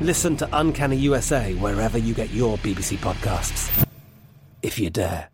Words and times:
Listen 0.00 0.36
to 0.36 0.48
Uncanny 0.52 0.96
USA 0.96 1.54
wherever 1.54 1.96
you 1.96 2.12
get 2.12 2.28
your 2.28 2.58
BBC 2.58 2.98
podcasts. 2.98 3.86
If 4.60 4.78
you 4.78 4.90
dare. 4.90 5.30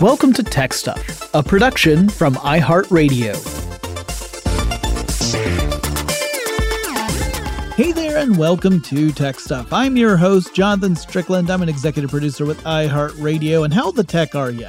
Welcome 0.00 0.32
to 0.34 0.44
Tech 0.44 0.72
Stuff, 0.72 1.34
a 1.34 1.42
production 1.42 2.08
from 2.08 2.36
iHeartRadio. 2.36 3.34
Hey 7.74 7.90
there, 7.90 8.18
and 8.18 8.38
welcome 8.38 8.80
to 8.82 9.10
Tech 9.10 9.40
Stuff. 9.40 9.72
I'm 9.72 9.96
your 9.96 10.16
host, 10.16 10.54
Jonathan 10.54 10.94
Strickland. 10.94 11.50
I'm 11.50 11.62
an 11.62 11.68
executive 11.68 12.10
producer 12.10 12.46
with 12.46 12.62
iHeartRadio. 12.62 13.64
And 13.64 13.74
how 13.74 13.90
the 13.90 14.04
tech 14.04 14.36
are 14.36 14.52
you? 14.52 14.68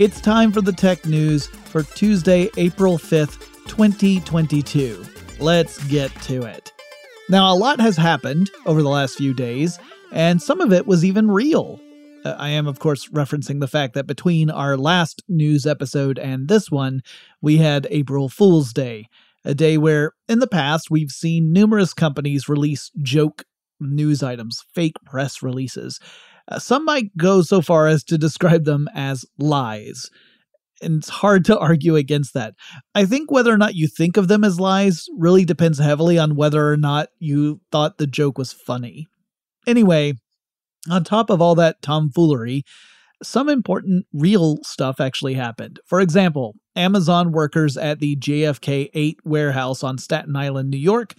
It's 0.00 0.18
time 0.18 0.50
for 0.50 0.62
the 0.62 0.72
tech 0.72 1.04
news 1.04 1.46
for 1.46 1.82
Tuesday, 1.82 2.48
April 2.56 2.96
5th, 2.96 3.38
2022. 3.66 5.04
Let's 5.38 5.84
get 5.88 6.10
to 6.22 6.40
it. 6.40 6.72
Now, 7.28 7.52
a 7.52 7.54
lot 7.54 7.80
has 7.80 7.98
happened 7.98 8.50
over 8.64 8.80
the 8.80 8.88
last 8.88 9.18
few 9.18 9.34
days, 9.34 9.78
and 10.10 10.40
some 10.40 10.62
of 10.62 10.72
it 10.72 10.86
was 10.86 11.04
even 11.04 11.30
real. 11.30 11.78
Uh, 12.24 12.34
I 12.38 12.48
am, 12.48 12.66
of 12.66 12.78
course, 12.78 13.08
referencing 13.08 13.60
the 13.60 13.68
fact 13.68 13.92
that 13.92 14.06
between 14.06 14.48
our 14.48 14.78
last 14.78 15.22
news 15.28 15.66
episode 15.66 16.18
and 16.18 16.48
this 16.48 16.70
one, 16.70 17.02
we 17.42 17.58
had 17.58 17.86
April 17.90 18.30
Fool's 18.30 18.72
Day, 18.72 19.06
a 19.44 19.54
day 19.54 19.76
where, 19.76 20.14
in 20.30 20.38
the 20.38 20.46
past, 20.46 20.90
we've 20.90 21.10
seen 21.10 21.52
numerous 21.52 21.92
companies 21.92 22.48
release 22.48 22.90
joke 23.02 23.44
news 23.80 24.22
items, 24.22 24.64
fake 24.74 24.96
press 25.04 25.42
releases. 25.42 26.00
Some 26.58 26.84
might 26.84 27.16
go 27.16 27.42
so 27.42 27.62
far 27.62 27.86
as 27.86 28.02
to 28.04 28.18
describe 28.18 28.64
them 28.64 28.88
as 28.94 29.24
lies. 29.38 30.10
And 30.82 30.96
it's 30.98 31.08
hard 31.08 31.44
to 31.44 31.58
argue 31.58 31.96
against 31.96 32.34
that. 32.34 32.54
I 32.94 33.04
think 33.04 33.30
whether 33.30 33.52
or 33.52 33.58
not 33.58 33.74
you 33.74 33.86
think 33.86 34.16
of 34.16 34.28
them 34.28 34.44
as 34.44 34.58
lies 34.58 35.06
really 35.16 35.44
depends 35.44 35.78
heavily 35.78 36.18
on 36.18 36.36
whether 36.36 36.70
or 36.70 36.76
not 36.76 37.08
you 37.18 37.60
thought 37.70 37.98
the 37.98 38.06
joke 38.06 38.38
was 38.38 38.52
funny. 38.52 39.06
Anyway, 39.66 40.14
on 40.90 41.04
top 41.04 41.28
of 41.28 41.42
all 41.42 41.54
that 41.56 41.82
tomfoolery, 41.82 42.62
some 43.22 43.50
important 43.50 44.06
real 44.14 44.56
stuff 44.62 45.00
actually 45.00 45.34
happened. 45.34 45.78
For 45.84 46.00
example, 46.00 46.54
Amazon 46.74 47.32
workers 47.32 47.76
at 47.76 48.00
the 48.00 48.16
JFK 48.16 48.88
8 48.94 49.18
warehouse 49.24 49.82
on 49.82 49.98
Staten 49.98 50.34
Island, 50.34 50.70
New 50.70 50.78
York, 50.78 51.12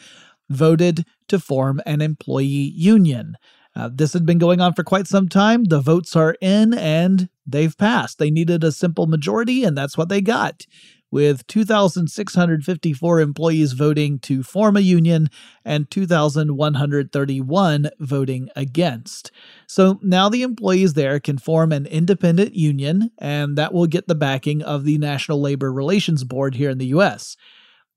voted 0.50 1.06
to 1.28 1.40
form 1.40 1.80
an 1.86 2.02
employee 2.02 2.74
union. 2.76 3.36
Uh, 3.76 3.90
this 3.94 4.14
had 4.14 4.26
been 4.26 4.38
going 4.38 4.60
on 4.60 4.74
for 4.74 4.84
quite 4.84 5.08
some 5.08 5.30
time. 5.30 5.64
The 5.64 5.80
votes 5.80 6.16
are 6.16 6.36
in 6.42 6.74
and 6.74 7.30
they've 7.46 7.78
passed. 7.78 8.20
They 8.20 8.32
needed 8.32 8.64
a 8.64 8.72
simple 8.72 9.08
majority, 9.08 9.64
and 9.64 9.78
that's 9.78 9.98
what 9.98 10.10
they 10.10 10.22
got 10.22 10.66
with 11.12 11.46
2,654 11.48 13.20
employees 13.20 13.74
voting 13.74 14.18
to 14.20 14.44
form 14.44 14.78
a 14.78 14.82
union 14.82 15.30
and 15.66 15.92
2,131 15.92 17.90
voting 18.00 18.50
against. 18.56 19.32
So 19.68 20.00
now 20.02 20.30
the 20.30 20.42
employees 20.42 20.94
there 20.94 21.20
can 21.20 21.38
form 21.38 21.74
an 21.74 21.86
independent 21.86 22.56
union, 22.56 23.12
and 23.18 23.58
that 23.58 23.74
will 23.74 23.88
get 23.88 24.08
the 24.08 24.16
backing 24.16 24.64
of 24.64 24.86
the 24.86 24.98
National 24.98 25.42
Labor 25.42 25.72
Relations 25.72 26.24
Board 26.24 26.56
here 26.56 26.70
in 26.70 26.78
the 26.78 26.88
US. 26.88 27.36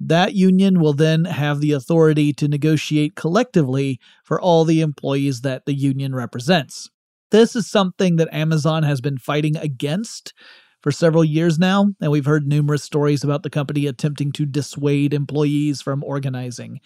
That 0.00 0.34
union 0.34 0.81
will 0.81 0.93
then 0.93 1.25
have 1.25 1.60
the 1.60 1.72
authority 1.72 2.32
to 2.35 2.49
negotiate 2.49 3.14
collectively 3.14 4.00
for 4.25 4.41
all 4.41 4.64
the 4.64 4.81
employees 4.81 5.43
that 5.43 5.67
the 5.67 5.75
union 5.75 6.14
represents. 6.14 6.91
This 7.31 7.56
is 7.56 7.69
something 7.69 8.17
that 8.17 8.32
Amazon 8.32 8.82
has 8.82 9.00
been 9.00 9.19
fighting 9.19 9.56
against 9.56 10.35
for 10.82 10.93
several 10.93 11.25
years 11.25 11.58
now, 11.58 11.94
and 12.00 12.11
we've 12.11 12.26
heard 12.26 12.46
numerous 12.46 12.85
stories 12.85 13.25
about 13.25 13.43
the 13.43 13.50
company 13.50 13.87
attempting 13.87 14.32
to 14.32 14.44
dissuade 14.44 15.14
employees 15.14 15.81
from 15.81 16.05
organizing. 16.05 16.81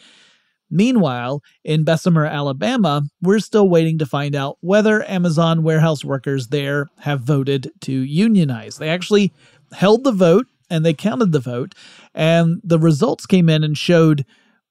Meanwhile, 0.70 1.42
in 1.64 1.82
Bessemer, 1.82 2.26
Alabama, 2.26 3.02
we're 3.22 3.40
still 3.40 3.68
waiting 3.68 3.98
to 3.98 4.06
find 4.06 4.36
out 4.36 4.58
whether 4.60 5.02
Amazon 5.08 5.62
warehouse 5.62 6.04
workers 6.04 6.48
there 6.48 6.88
have 6.98 7.22
voted 7.22 7.72
to 7.80 7.92
unionize. 7.92 8.76
They 8.76 8.90
actually 8.90 9.32
held 9.72 10.04
the 10.04 10.12
vote 10.12 10.46
and 10.70 10.84
they 10.84 10.94
counted 10.94 11.32
the 11.32 11.40
vote, 11.40 11.74
and 12.14 12.60
the 12.64 12.78
results 12.78 13.26
came 13.26 13.48
in 13.48 13.64
and 13.64 13.76
showed 13.76 14.24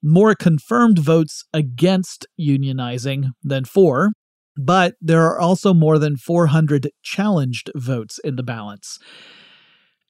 more 0.04 0.36
confirmed 0.36 1.00
votes 1.00 1.44
against 1.54 2.28
unionizing 2.40 3.32
than 3.44 3.66
for, 3.66 4.12
but 4.56 4.96
there 5.02 5.24
are 5.24 5.40
also 5.40 5.74
more 5.74 6.00
than 6.00 6.18
400 6.18 6.90
challenged 7.04 7.72
votes 7.76 8.20
in 8.24 8.36
the 8.36 8.44
balance. 8.44 9.00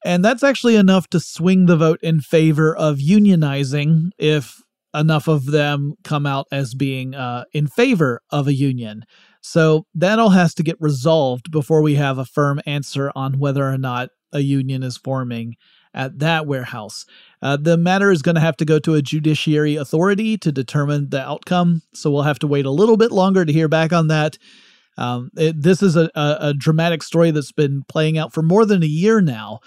And 0.04 0.24
that's 0.24 0.42
actually 0.42 0.76
enough 0.76 1.08
to 1.08 1.20
swing 1.20 1.66
the 1.66 1.76
vote 1.76 1.98
in 2.02 2.20
favor 2.20 2.74
of 2.74 2.98
unionizing 2.98 4.10
if 4.18 4.62
enough 4.94 5.28
of 5.28 5.46
them 5.46 5.94
come 6.04 6.24
out 6.24 6.46
as 6.50 6.74
being 6.74 7.14
uh, 7.14 7.44
in 7.52 7.66
favor 7.66 8.20
of 8.30 8.46
a 8.46 8.54
union. 8.54 9.02
So 9.42 9.84
that 9.94 10.18
all 10.18 10.30
has 10.30 10.54
to 10.54 10.62
get 10.62 10.76
resolved 10.80 11.50
before 11.50 11.82
we 11.82 11.94
have 11.96 12.18
a 12.18 12.24
firm 12.24 12.60
answer 12.66 13.12
on 13.14 13.38
whether 13.38 13.68
or 13.68 13.78
not 13.78 14.10
a 14.32 14.40
union 14.40 14.82
is 14.82 14.96
forming 14.96 15.54
at 15.94 16.18
that 16.18 16.46
warehouse. 16.46 17.04
Uh, 17.42 17.56
the 17.56 17.76
matter 17.76 18.10
is 18.10 18.22
going 18.22 18.34
to 18.34 18.40
have 18.40 18.56
to 18.56 18.64
go 18.64 18.78
to 18.78 18.94
a 18.94 19.02
judiciary 19.02 19.76
authority 19.76 20.36
to 20.38 20.52
determine 20.52 21.10
the 21.10 21.20
outcome. 21.20 21.82
So 21.94 22.10
we'll 22.10 22.22
have 22.22 22.38
to 22.40 22.46
wait 22.46 22.66
a 22.66 22.70
little 22.70 22.96
bit 22.96 23.12
longer 23.12 23.44
to 23.44 23.52
hear 23.52 23.68
back 23.68 23.92
on 23.92 24.08
that. 24.08 24.38
Um, 24.96 25.30
it, 25.36 25.62
this 25.62 25.82
is 25.82 25.96
a, 25.96 26.10
a, 26.14 26.36
a 26.40 26.54
dramatic 26.54 27.02
story 27.02 27.30
that's 27.30 27.52
been 27.52 27.84
playing 27.88 28.18
out 28.18 28.32
for 28.32 28.42
more 28.42 28.66
than 28.66 28.82
a 28.82 28.86
year 28.86 29.20
now. 29.20 29.60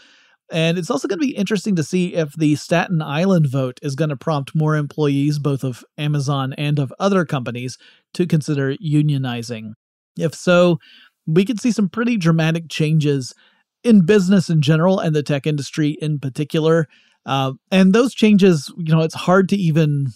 And 0.51 0.77
it's 0.77 0.89
also 0.89 1.07
going 1.07 1.19
to 1.19 1.25
be 1.25 1.35
interesting 1.35 1.77
to 1.77 1.83
see 1.83 2.13
if 2.13 2.33
the 2.33 2.55
Staten 2.55 3.01
Island 3.01 3.47
vote 3.47 3.79
is 3.81 3.95
going 3.95 4.09
to 4.09 4.17
prompt 4.17 4.53
more 4.53 4.75
employees, 4.75 5.39
both 5.39 5.63
of 5.63 5.85
Amazon 5.97 6.51
and 6.53 6.77
of 6.77 6.93
other 6.99 7.23
companies, 7.23 7.77
to 8.15 8.27
consider 8.27 8.75
unionizing. 8.75 9.71
If 10.17 10.35
so, 10.35 10.77
we 11.25 11.45
could 11.45 11.61
see 11.61 11.71
some 11.71 11.87
pretty 11.87 12.17
dramatic 12.17 12.67
changes 12.67 13.33
in 13.83 14.05
business 14.05 14.49
in 14.49 14.61
general 14.61 14.99
and 14.99 15.15
the 15.15 15.23
tech 15.23 15.47
industry 15.47 15.97
in 16.01 16.19
particular. 16.19 16.87
Uh, 17.25 17.53
and 17.71 17.93
those 17.93 18.13
changes, 18.13 18.71
you 18.77 18.93
know, 18.93 19.01
it's 19.01 19.15
hard 19.15 19.49
to 19.49 19.55
even 19.55 20.07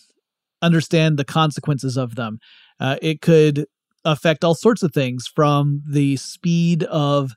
understand 0.61 1.17
the 1.17 1.25
consequences 1.25 1.97
of 1.97 2.15
them. 2.15 2.39
Uh, 2.79 2.97
it 3.01 3.21
could 3.21 3.65
affect 4.03 4.43
all 4.43 4.55
sorts 4.55 4.83
of 4.83 4.93
things 4.93 5.27
from 5.27 5.81
the 5.87 6.15
speed 6.17 6.83
of 6.83 7.31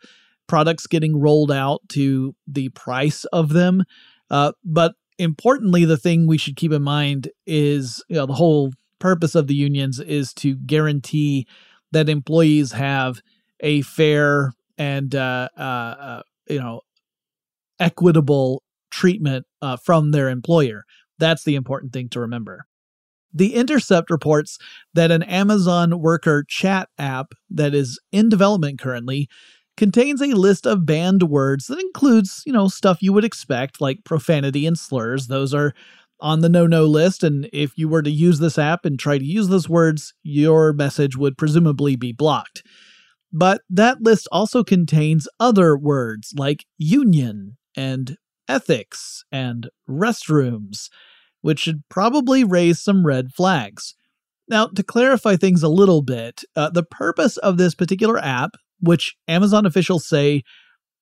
products 0.47 0.87
getting 0.87 1.21
rolled 1.21 1.53
out 1.53 1.81
to 1.89 2.35
the 2.47 2.69
price 2.71 3.25
of 3.27 3.51
them. 3.51 3.85
Uh, 4.31 4.53
but 4.65 4.95
importantly, 5.19 5.85
the 5.85 5.97
thing 5.97 6.27
we 6.27 6.39
should 6.39 6.57
keep 6.57 6.73
in 6.73 6.83
mind 6.83 7.29
is 7.47 8.03
you 8.09 8.17
know, 8.17 8.27
the 8.27 8.35
whole 8.35 8.73
purpose 8.99 9.35
of 9.35 9.47
the 9.47 9.55
unions 9.55 10.01
is 10.01 10.33
to 10.35 10.57
guarantee 10.57 11.47
that 11.93 12.09
employees 12.09 12.73
have 12.73 13.21
a 13.61 13.83
fair 13.83 14.53
and 14.79 15.15
uh, 15.15 15.49
uh, 15.59 15.61
uh, 15.61 16.23
you 16.49 16.61
know 16.61 16.81
equitable 17.81 18.63
treatment 18.91 19.47
uh, 19.63 19.77
from 19.77 20.11
their 20.11 20.29
employer. 20.29 20.85
That's 21.19 21.45
the 21.45 21.57
important 21.57 21.93
thing 21.93 22.09
to 22.11 22.21
remember. 22.21 22.67
The 23.33 23.55
Intercept 23.55 24.11
reports 24.11 24.59
that 24.95 25.11
an 25.11 25.23
Amazon 25.23 26.01
worker 26.01 26.45
chat 26.49 26.89
app 26.99 27.35
that 27.51 27.75
is 27.75 28.01
in 28.11 28.29
development 28.29 28.81
currently 28.81 29.29
contains 29.77 30.21
a 30.21 30.29
list 30.29 30.67
of 30.67 30.87
banned 30.87 31.25
words 31.25 31.67
that 31.67 31.79
includes, 31.79 32.43
you 32.47 32.53
know, 32.53 32.69
stuff 32.69 33.03
you 33.03 33.13
would 33.13 33.25
expect 33.25 33.81
like 33.81 34.05
profanity 34.05 34.67
and 34.67 34.79
slurs. 34.79 35.27
Those 35.29 35.55
are 35.55 35.75
on 36.21 36.41
the 36.41 36.49
no 36.49 36.67
no 36.67 36.85
list. 36.85 37.23
And 37.23 37.49
if 37.53 37.77
you 37.77 37.89
were 37.89 38.03
to 38.03 38.11
use 38.11 38.41
this 38.41 38.59
app 38.59 38.85
and 38.85 38.99
try 38.99 39.19
to 39.19 39.25
use 39.25 39.49
those 39.49 39.69
words, 39.69 40.15
your 40.23 40.73
message 40.73 41.17
would 41.17 41.39
presumably 41.39 41.97
be 41.97 42.13
blocked. 42.13 42.63
But 43.33 43.63
that 43.69 44.01
list 44.01 44.27
also 44.33 44.65
contains 44.65 45.29
other 45.39 45.77
words 45.77 46.33
like 46.37 46.65
union 46.79 47.57
and 47.77 48.17
ethics 48.49 49.25
and 49.31 49.69
restrooms, 49.89 50.89
which 51.43 51.61
should 51.61 51.83
probably 51.89 52.43
raise 52.45 52.81
some 52.81 53.07
red 53.07 53.33
flags. 53.33 53.95
Now, 54.49 54.69
to 54.69 54.83
clarify 54.83 55.37
things 55.37 55.63
a 55.63 55.69
little 55.69 56.03
bit, 56.03 56.43
uh, 56.57 56.71
the 56.71 56.83
purpose 56.83 57.37
of 57.37 57.59
this 57.59 57.75
particular 57.75 58.19
app, 58.19 58.53
which 58.81 59.15
Amazon 59.29 59.67
officials 59.67 60.09
say 60.09 60.43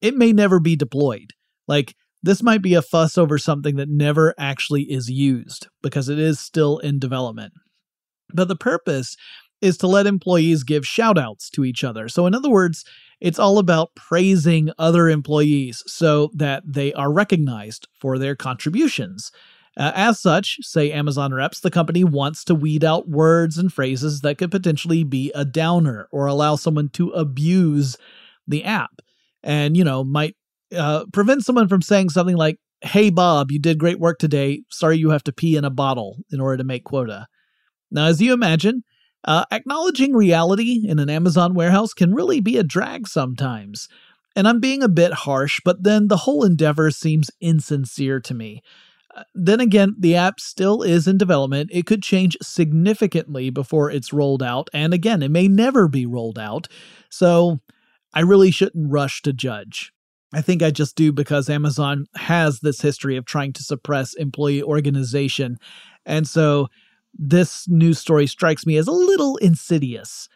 it 0.00 0.16
may 0.16 0.32
never 0.32 0.58
be 0.58 0.74
deployed, 0.74 1.32
like 1.68 1.94
this 2.22 2.42
might 2.42 2.62
be 2.62 2.74
a 2.74 2.82
fuss 2.82 3.16
over 3.16 3.38
something 3.38 3.76
that 3.76 3.88
never 3.88 4.34
actually 4.36 4.82
is 4.82 5.08
used 5.08 5.68
because 5.80 6.08
it 6.08 6.18
is 6.18 6.40
still 6.40 6.78
in 6.78 6.98
development. 6.98 7.52
But 8.34 8.48
the 8.48 8.56
purpose 8.56 9.16
is 9.60 9.76
to 9.78 9.86
let 9.86 10.06
employees 10.06 10.62
give 10.62 10.84
shoutouts 10.84 11.50
to 11.50 11.64
each 11.64 11.84
other. 11.84 12.08
So, 12.08 12.26
in 12.26 12.34
other 12.34 12.50
words, 12.50 12.84
it's 13.20 13.38
all 13.38 13.58
about 13.58 13.94
praising 13.94 14.70
other 14.78 15.08
employees 15.08 15.82
so 15.86 16.30
that 16.34 16.62
they 16.66 16.92
are 16.92 17.12
recognized 17.12 17.88
for 17.98 18.18
their 18.18 18.36
contributions. 18.36 19.32
Uh, 19.78 19.92
as 19.94 20.20
such, 20.20 20.58
say 20.62 20.90
Amazon 20.90 21.34
reps, 21.34 21.60
the 21.60 21.70
company 21.70 22.02
wants 22.02 22.44
to 22.44 22.54
weed 22.54 22.82
out 22.82 23.08
words 23.08 23.58
and 23.58 23.72
phrases 23.72 24.20
that 24.20 24.38
could 24.38 24.50
potentially 24.50 25.04
be 25.04 25.30
a 25.34 25.44
downer 25.44 26.08
or 26.10 26.26
allow 26.26 26.56
someone 26.56 26.88
to 26.90 27.10
abuse 27.10 27.96
the 28.46 28.64
app 28.64 29.02
and, 29.42 29.76
you 29.76 29.84
know, 29.84 30.02
might 30.02 30.34
uh, 30.74 31.04
prevent 31.12 31.44
someone 31.44 31.68
from 31.68 31.82
saying 31.82 32.08
something 32.08 32.36
like, 32.36 32.58
Hey, 32.82 33.10
Bob, 33.10 33.50
you 33.50 33.58
did 33.58 33.78
great 33.78 33.98
work 33.98 34.18
today. 34.18 34.62
Sorry 34.70 34.98
you 34.98 35.10
have 35.10 35.24
to 35.24 35.32
pee 35.32 35.56
in 35.56 35.64
a 35.64 35.70
bottle 35.70 36.18
in 36.30 36.40
order 36.40 36.58
to 36.58 36.64
make 36.64 36.84
quota. 36.84 37.26
Now, 37.90 38.06
as 38.06 38.20
you 38.20 38.32
imagine, 38.32 38.82
uh, 39.26 39.44
acknowledging 39.50 40.14
reality 40.14 40.84
in 40.86 40.98
an 40.98 41.10
Amazon 41.10 41.52
warehouse 41.54 41.92
can 41.92 42.14
really 42.14 42.40
be 42.40 42.56
a 42.56 42.62
drag 42.62 43.08
sometimes. 43.08 43.88
And 44.36 44.46
I'm 44.46 44.60
being 44.60 44.82
a 44.82 44.88
bit 44.88 45.12
harsh, 45.12 45.60
but 45.64 45.82
then 45.82 46.08
the 46.08 46.18
whole 46.18 46.44
endeavor 46.44 46.90
seems 46.90 47.30
insincere 47.40 48.20
to 48.20 48.34
me. 48.34 48.62
Uh, 49.14 49.24
then 49.34 49.60
again, 49.60 49.96
the 49.98 50.14
app 50.14 50.38
still 50.38 50.82
is 50.82 51.08
in 51.08 51.18
development. 51.18 51.70
It 51.72 51.86
could 51.86 52.02
change 52.02 52.36
significantly 52.42 53.50
before 53.50 53.90
it's 53.90 54.12
rolled 54.12 54.42
out, 54.42 54.68
and 54.72 54.92
again, 54.92 55.22
it 55.22 55.30
may 55.30 55.48
never 55.48 55.88
be 55.88 56.06
rolled 56.06 56.38
out. 56.38 56.68
So 57.10 57.60
I 58.12 58.20
really 58.20 58.50
shouldn't 58.50 58.92
rush 58.92 59.22
to 59.22 59.32
judge. 59.32 59.92
I 60.34 60.42
think 60.42 60.62
I 60.62 60.70
just 60.70 60.96
do 60.96 61.12
because 61.12 61.48
Amazon 61.48 62.06
has 62.16 62.60
this 62.60 62.82
history 62.82 63.16
of 63.16 63.24
trying 63.24 63.54
to 63.54 63.62
suppress 63.62 64.12
employee 64.14 64.62
organization. 64.62 65.56
And 66.04 66.28
so 66.28 66.68
this 67.18 67.66
news 67.68 67.98
story 67.98 68.26
strikes 68.26 68.66
me 68.66 68.76
as 68.76 68.86
a 68.86 68.92
little 68.92 69.36
insidious. 69.38 70.28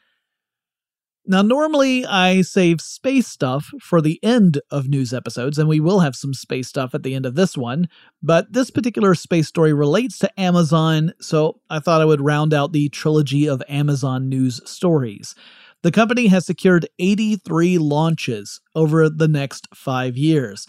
Now, 1.27 1.43
normally 1.43 2.05
I 2.07 2.41
save 2.41 2.81
space 2.81 3.29
stuff 3.29 3.71
for 3.81 4.01
the 4.01 4.19
end 4.23 4.61
of 4.71 4.89
news 4.89 5.13
episodes, 5.13 5.59
and 5.59 5.69
we 5.69 5.79
will 5.79 6.01
have 6.01 6.17
some 6.17 6.35
space 6.35 6.67
stuff 6.67 6.95
at 6.95 7.03
the 7.03 7.15
end 7.15 7.27
of 7.27 7.35
this 7.35 7.57
one, 7.57 7.89
but 8.23 8.53
this 8.53 8.71
particular 8.71 9.15
space 9.15 9.47
story 9.47 9.73
relates 9.73 10.19
to 10.19 10.41
Amazon, 10.41 11.13
so 11.21 11.61
I 11.69 11.79
thought 11.79 12.01
I 12.01 12.07
would 12.07 12.23
round 12.23 12.55
out 12.55 12.73
the 12.73 12.89
trilogy 12.89 13.47
of 13.47 13.63
Amazon 13.69 14.29
news 14.29 14.61
stories. 14.69 15.35
The 15.83 15.93
company 15.93 16.27
has 16.29 16.47
secured 16.47 16.89
83 16.99 17.79
launches 17.79 18.61
over 18.75 19.09
the 19.09 19.29
next 19.29 19.69
five 19.75 20.17
years. 20.17 20.67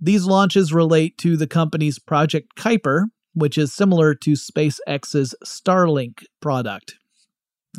These 0.00 0.24
launches 0.24 0.72
relate 0.72 1.16
to 1.18 1.36
the 1.36 1.46
company's 1.46 1.98
Project 1.98 2.56
Kuiper, 2.56 3.04
which 3.34 3.58
is 3.58 3.72
similar 3.72 4.14
to 4.14 4.32
SpaceX's 4.32 5.34
Starlink 5.44 6.24
product. 6.40 6.94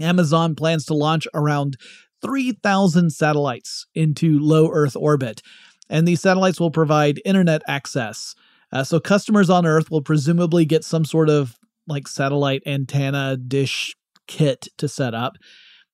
Amazon 0.01 0.55
plans 0.55 0.85
to 0.85 0.93
launch 0.93 1.27
around 1.33 1.77
3,000 2.21 3.11
satellites 3.11 3.85
into 3.95 4.39
low 4.39 4.69
Earth 4.71 4.95
orbit, 4.95 5.41
and 5.89 6.07
these 6.07 6.21
satellites 6.21 6.59
will 6.59 6.71
provide 6.71 7.21
internet 7.23 7.61
access. 7.67 8.35
Uh, 8.71 8.83
so 8.83 8.99
customers 8.99 9.49
on 9.49 9.65
Earth 9.65 9.91
will 9.91 10.01
presumably 10.01 10.65
get 10.65 10.83
some 10.83 11.05
sort 11.05 11.29
of 11.29 11.55
like 11.87 12.07
satellite 12.07 12.63
antenna 12.65 13.37
dish 13.37 13.95
kit 14.27 14.67
to 14.77 14.87
set 14.87 15.13
up, 15.13 15.37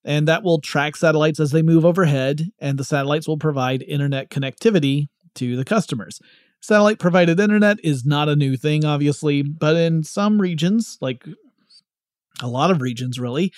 and 0.04 0.26
that 0.26 0.42
will 0.42 0.60
track 0.60 0.96
satellites 0.96 1.38
as 1.38 1.52
they 1.52 1.62
move 1.62 1.84
overhead, 1.84 2.48
and 2.58 2.78
the 2.78 2.84
satellites 2.84 3.28
will 3.28 3.38
provide 3.38 3.82
internet 3.82 4.30
connectivity 4.30 5.08
to 5.34 5.56
the 5.56 5.64
customers. 5.64 6.18
Satellite 6.62 7.00
provided 7.00 7.40
internet 7.40 7.78
is 7.82 8.04
not 8.04 8.28
a 8.28 8.36
new 8.36 8.56
thing, 8.56 8.84
obviously, 8.84 9.42
but 9.42 9.76
in 9.76 10.04
some 10.04 10.40
regions, 10.40 10.96
like 11.00 11.26
a 12.40 12.46
lot 12.46 12.70
of 12.70 12.80
regions 12.80 13.18
really, 13.18 13.52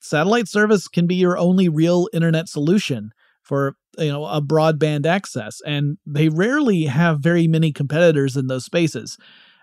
satellite 0.00 0.48
service 0.48 0.86
can 0.86 1.06
be 1.06 1.14
your 1.14 1.38
only 1.38 1.68
real 1.68 2.08
internet 2.12 2.48
solution 2.48 3.12
for 3.42 3.76
you 3.98 4.08
know 4.08 4.24
a 4.26 4.40
broadband 4.40 5.06
access 5.06 5.60
and 5.66 5.98
they 6.06 6.28
rarely 6.28 6.84
have 6.84 7.20
very 7.20 7.48
many 7.48 7.72
competitors 7.72 8.36
in 8.36 8.46
those 8.46 8.64
spaces. 8.64 9.16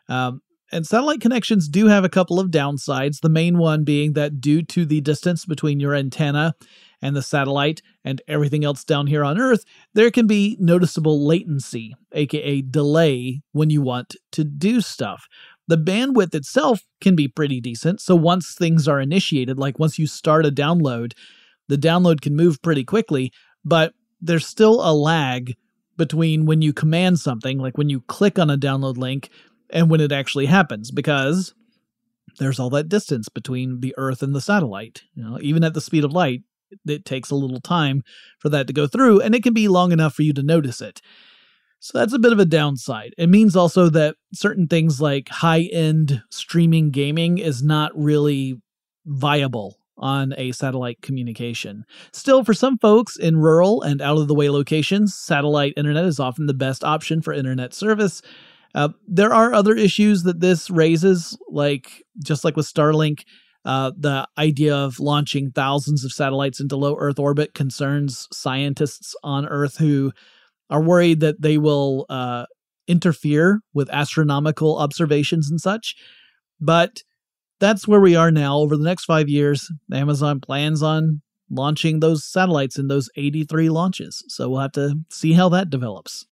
Um, 0.10 0.42
and 0.72 0.86
satellite 0.86 1.22
connections 1.22 1.70
do 1.70 1.88
have 1.88 2.04
a 2.04 2.10
couple 2.10 2.40
of 2.40 2.50
downsides 2.50 3.22
the 3.22 3.30
main 3.30 3.58
one 3.58 3.84
being 3.84 4.14
that 4.14 4.42
due 4.42 4.62
to 4.64 4.86
the 4.86 5.02
distance 5.02 5.46
between 5.46 5.80
your 5.80 5.96
antenna 5.96 6.56
and 7.02 7.16
the 7.16 7.22
satellite 7.22 7.82
and 8.04 8.22
everything 8.28 8.66
else 8.66 8.84
down 8.84 9.08
here 9.08 9.24
on 9.24 9.40
Earth, 9.40 9.64
there 9.94 10.12
can 10.12 10.28
be 10.28 10.58
noticeable 10.60 11.26
latency, 11.26 11.96
aka 12.12 12.62
delay, 12.62 13.42
when 13.52 13.70
you 13.70 13.82
want 13.82 14.16
to 14.32 14.44
do 14.44 14.82
stuff. 14.82 15.28
The 15.68 15.78
bandwidth 15.78 16.34
itself 16.34 16.82
can 17.02 17.16
be 17.16 17.28
pretty 17.28 17.60
decent, 17.60 18.02
so 18.02 18.16
once 18.16 18.56
things 18.56 18.88
are 18.88 19.00
initiated, 19.00 19.60
like 19.60 19.80
once 19.80 20.00
you 20.00 20.08
start 20.08 20.46
a 20.46 20.52
download, 20.52 21.14
the 21.68 21.78
download 21.78 22.22
can 22.22 22.36
move 22.36 22.62
pretty 22.62 22.86
quickly, 22.86 23.32
but 23.66 23.94
there's 24.22 24.48
still 24.48 24.82
a 24.82 24.94
lag 24.94 25.56
between 25.98 26.46
when 26.46 26.62
you 26.62 26.72
command 26.74 27.20
something, 27.20 27.58
like 27.58 27.78
when 27.78 27.90
you 27.90 28.02
click 28.02 28.40
on 28.40 28.50
a 28.50 28.58
download 28.58 28.98
link, 28.98 29.30
and 29.70 29.90
when 29.90 30.00
it 30.00 30.12
actually 30.12 30.46
happens, 30.46 30.92
because 30.92 31.54
there's 32.40 32.60
all 32.60 32.70
that 32.70 32.88
distance 32.88 33.30
between 33.30 33.82
the 33.82 33.94
Earth 33.98 34.24
and 34.24 34.34
the 34.34 34.42
satellite. 34.42 35.04
You 35.16 35.24
know, 35.24 35.40
even 35.42 35.64
at 35.64 35.74
the 35.74 35.82
speed 35.82 36.06
of 36.06 36.14
light, 36.14 36.44
it 36.86 37.06
takes 37.06 37.30
a 37.30 37.36
little 37.36 37.62
time 37.62 38.04
for 38.40 38.50
that 38.50 38.68
to 38.68 38.74
go 38.74 38.88
through, 38.88 39.22
and 39.22 39.36
it 39.36 39.44
can 39.44 39.54
be 39.54 39.68
long 39.68 39.92
enough 39.92 40.14
for 40.14 40.24
you 40.24 40.34
to 40.34 40.44
notice 40.44 40.82
it. 40.82 41.02
So 41.80 41.98
that's 41.98 42.14
a 42.14 42.20
bit 42.20 42.34
of 42.34 42.40
a 42.40 42.46
downside. 42.46 43.14
It 43.18 43.30
means 43.30 43.56
also 43.56 43.90
that 43.90 44.16
certain 44.34 44.68
things 44.68 45.00
like 45.00 45.30
high 45.30 45.70
end 45.72 46.24
streaming 46.32 46.90
gaming 46.90 47.38
is 47.38 47.62
not 47.62 47.92
really 47.96 48.60
viable 49.06 49.78
on 49.98 50.34
a 50.38 50.52
satellite 50.52 51.02
communication. 51.02 51.86
Still, 52.12 52.44
for 52.44 52.54
some 52.54 52.78
folks 52.78 53.18
in 53.18 53.38
rural 53.38 53.82
and 53.82 54.02
out 54.02 54.18
of 54.18 54.28
the 54.28 54.36
way 54.36 54.50
locations, 54.50 55.16
satellite 55.16 55.74
internet 55.78 56.06
is 56.06 56.20
often 56.20 56.46
the 56.46 56.54
best 56.54 56.84
option 56.84 57.22
for 57.22 57.34
internet 57.34 57.74
service. 57.74 58.22
Uh, 58.76 58.90
there 59.08 59.34
are 59.34 59.54
other 59.54 59.76
issues 59.76 60.24
that 60.24 60.40
this 60.40 60.70
raises, 60.70 61.38
like 61.50 62.04
just 62.24 62.44
like 62.44 62.56
with 62.56 62.72
Starlink, 62.72 63.22
uh, 63.68 63.92
the 63.98 64.26
idea 64.38 64.74
of 64.74 64.98
launching 64.98 65.52
thousands 65.52 66.06
of 66.06 66.14
satellites 66.14 66.62
into 66.62 66.78
low 66.78 66.96
Earth 66.98 67.20
orbit 67.20 67.54
concerns 67.54 68.26
scientists 68.32 69.14
on 69.24 69.46
Earth 69.46 69.78
who 69.78 70.14
are 70.70 70.82
worried 70.82 71.20
that 71.20 71.42
they 71.42 71.58
will 71.58 72.06
uh, 72.08 72.46
interfere 72.88 73.60
with 73.74 73.90
astronomical 73.90 74.78
observations 74.80 75.52
and 75.52 75.60
such. 75.60 75.98
But 76.62 77.04
that's 77.60 77.86
where 77.86 78.00
we 78.00 78.16
are 78.16 78.32
now. 78.32 78.58
Over 78.58 78.78
the 78.78 78.86
next 78.86 79.04
five 79.04 79.28
years, 79.28 79.70
Amazon 79.92 80.40
plans 80.40 80.82
on 80.82 81.22
launching 81.52 82.00
those 82.00 82.24
satellites 82.24 82.80
in 82.80 82.88
those 82.88 83.10
83 83.18 83.70
launches. 83.70 84.24
So 84.30 84.48
we'll 84.48 84.62
have 84.62 84.72
to 84.74 84.96
see 85.10 85.34
how 85.34 85.50
that 85.50 85.70
develops. 85.70 86.26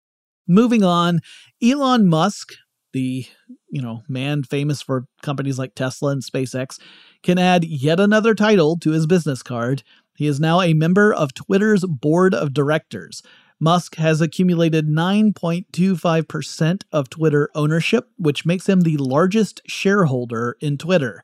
Moving 0.47 0.83
on, 0.83 1.21
Elon 1.63 2.07
Musk, 2.07 2.53
the 2.93 3.25
you 3.69 3.81
know 3.81 4.03
man 4.07 4.43
famous 4.43 4.81
for 4.81 5.05
companies 5.21 5.59
like 5.59 5.75
Tesla 5.75 6.11
and 6.11 6.23
SpaceX, 6.23 6.79
can 7.21 7.37
add 7.37 7.65
yet 7.65 7.99
another 7.99 8.33
title 8.33 8.77
to 8.77 8.91
his 8.91 9.05
business 9.05 9.43
card. 9.43 9.83
He 10.15 10.27
is 10.27 10.39
now 10.39 10.61
a 10.61 10.73
member 10.73 11.13
of 11.13 11.33
Twitter's 11.33 11.83
board 11.85 12.33
of 12.33 12.53
directors. 12.53 13.21
Musk 13.59 13.95
has 13.95 14.21
accumulated 14.21 14.87
9.25% 14.87 16.83
of 16.91 17.09
Twitter 17.09 17.49
ownership, 17.55 18.09
which 18.17 18.45
makes 18.45 18.67
him 18.67 18.81
the 18.81 18.97
largest 18.97 19.61
shareholder 19.65 20.57
in 20.59 20.77
Twitter. 20.77 21.23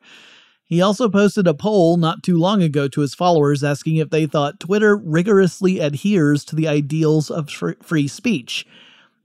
He 0.64 0.82
also 0.82 1.10
posted 1.10 1.48
a 1.48 1.54
poll 1.54 1.98
not 1.98 2.24
too 2.24 2.38
long 2.38 2.62
ago 2.62 2.88
to 2.88 3.02
his 3.02 3.16
followers 3.16 3.64
asking 3.64 3.98
if 3.98 4.12
they 4.12 4.26
thought 4.26 4.60
Twitter 4.60 4.96
rigorously 4.96 5.80
adheres 5.80 6.46
to 6.46 6.56
the 6.56 6.68
ideals 6.68 7.30
of 7.32 7.50
free 7.50 8.08
speech. 8.08 8.66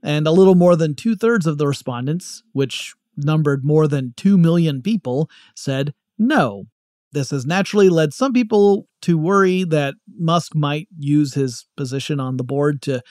And 0.05 0.27
a 0.27 0.31
little 0.31 0.53
more 0.53 0.75
than 0.75 0.93
two 0.93 1.15
thirds 1.15 1.47
of 1.47 1.57
the 1.57 1.67
respondents, 1.67 2.43
which 2.53 2.93
numbered 3.17 3.65
more 3.65 3.87
than 3.87 4.13
2 4.17 4.37
million 4.37 4.83
people, 4.83 5.29
said 5.55 5.95
no. 6.19 6.65
This 7.11 7.31
has 7.31 7.45
naturally 7.45 7.89
led 7.89 8.13
some 8.13 8.31
people 8.31 8.87
to 9.01 9.17
worry 9.17 9.63
that 9.63 9.95
Musk 10.15 10.53
might 10.53 10.87
use 10.97 11.33
his 11.33 11.65
position 11.75 12.19
on 12.19 12.37
the 12.37 12.43
board 12.43 12.83
to 12.83 13.01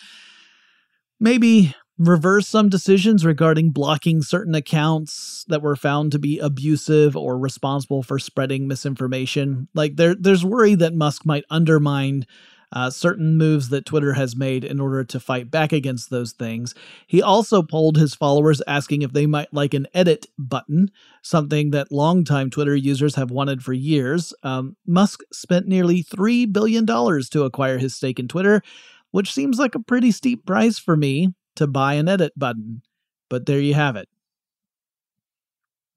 maybe 1.19 1.75
reverse 1.99 2.47
some 2.47 2.69
decisions 2.69 3.25
regarding 3.25 3.71
blocking 3.71 4.23
certain 4.23 4.55
accounts 4.55 5.45
that 5.49 5.63
were 5.63 5.77
found 5.77 6.13
to 6.13 6.19
be 6.19 6.39
abusive 6.39 7.17
or 7.17 7.39
responsible 7.39 8.03
for 8.03 8.19
spreading 8.19 8.69
misinformation. 8.69 9.69
Like 9.75 9.97
there 9.97 10.15
there's 10.15 10.45
worry 10.45 10.75
that 10.77 10.95
Musk 10.95 11.27
might 11.27 11.45
undermine 11.51 12.27
uh, 12.75 12.91
certain 12.91 13.39
moves 13.39 13.69
that 13.69 13.87
Twitter 13.87 14.13
has 14.13 14.35
made 14.37 14.65
in 14.65 14.81
order 14.81 15.05
to 15.05 15.21
fight 15.21 15.51
back 15.51 15.73
against 15.73 16.11
those 16.11 16.33
things. 16.33 16.75
He 17.07 17.23
also 17.23 17.63
polled 17.63 17.97
his 17.97 18.15
followers 18.15 18.61
asking 18.67 19.03
if 19.03 19.13
they 19.13 19.27
might 19.27 19.55
like 19.55 19.75
an 19.75 19.87
edit 19.95 20.27
button, 20.37 20.91
something 21.23 21.71
that 21.71 21.93
longtime 21.93 22.51
Twitter 22.51 22.75
users 22.75 23.15
have 23.15 23.31
wanted 23.31 23.63
for 23.63 23.73
years. 23.73 24.35
Um, 24.43 24.77
Musk 24.87 25.21
spent 25.33 25.69
nearly 25.69 26.03
$3 26.03 26.53
billion 26.53 26.85
to 26.85 27.45
acquire 27.45 27.79
his 27.79 27.95
stake 27.95 28.19
in 28.19 28.27
Twitter, 28.27 28.61
which 29.13 29.33
seems 29.33 29.59
like 29.59 29.77
a 29.77 29.83
pretty 29.83 30.11
steep 30.11 30.45
price 30.45 30.79
for 30.79 30.97
me 30.97 31.33
to 31.55 31.69
buy 31.69 31.95
an 31.95 32.09
edit 32.09 32.33
button. 32.37 32.83
But 33.31 33.47
there 33.47 33.61
you 33.61 33.75
have 33.75 33.95
it. 33.95 34.09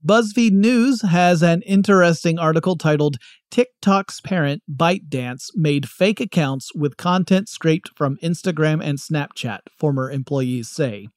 BuzzFeed 0.07 0.53
News 0.53 1.01
has 1.01 1.43
an 1.43 1.63
interesting 1.63 2.39
article 2.39 2.77
titled 2.77 3.17
TikTok's 3.51 4.21
parent 4.21 4.63
ByteDance 4.73 5.47
made 5.53 5.89
fake 5.89 6.21
accounts 6.21 6.73
with 6.73 6.95
content 6.95 7.49
scraped 7.49 7.89
from 7.93 8.15
Instagram 8.23 8.81
and 8.81 8.99
Snapchat, 8.99 9.59
former 9.77 10.09
employees 10.09 10.69
say. 10.69 11.09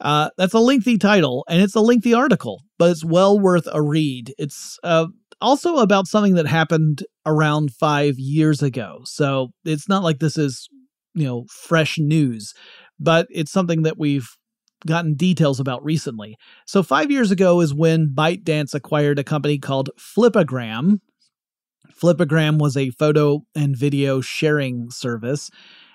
Uh, 0.00 0.30
that's 0.36 0.52
a 0.52 0.58
lengthy 0.58 0.98
title 0.98 1.44
and 1.48 1.62
it's 1.62 1.76
a 1.76 1.80
lengthy 1.80 2.12
article, 2.12 2.62
but 2.76 2.90
it's 2.90 3.04
well 3.04 3.38
worth 3.38 3.68
a 3.72 3.80
read. 3.80 4.34
It's 4.36 4.80
uh, 4.82 5.06
also 5.40 5.76
about 5.76 6.08
something 6.08 6.34
that 6.34 6.48
happened 6.48 7.04
around 7.24 7.72
five 7.72 8.18
years 8.18 8.64
ago. 8.64 9.02
So 9.04 9.50
it's 9.64 9.88
not 9.88 10.02
like 10.02 10.18
this 10.18 10.36
is, 10.36 10.68
you 11.14 11.24
know, 11.24 11.44
fresh 11.62 11.98
news, 12.00 12.52
but 12.98 13.28
it's 13.30 13.52
something 13.52 13.82
that 13.82 13.96
we've 13.96 14.28
gotten 14.86 15.14
details 15.14 15.60
about 15.60 15.84
recently. 15.84 16.36
So, 16.66 16.82
five 16.82 17.10
years 17.10 17.30
ago 17.30 17.60
is 17.60 17.72
when 17.72 18.10
ByteDance 18.10 18.74
acquired 18.74 19.18
a 19.18 19.24
company 19.24 19.58
called 19.58 19.90
Flipagram. 19.98 21.00
Flipagram 21.90 22.58
was 22.58 22.76
a 22.76 22.90
photo 22.90 23.42
and 23.54 23.76
video 23.76 24.20
sharing 24.20 24.90
service. 24.90 25.50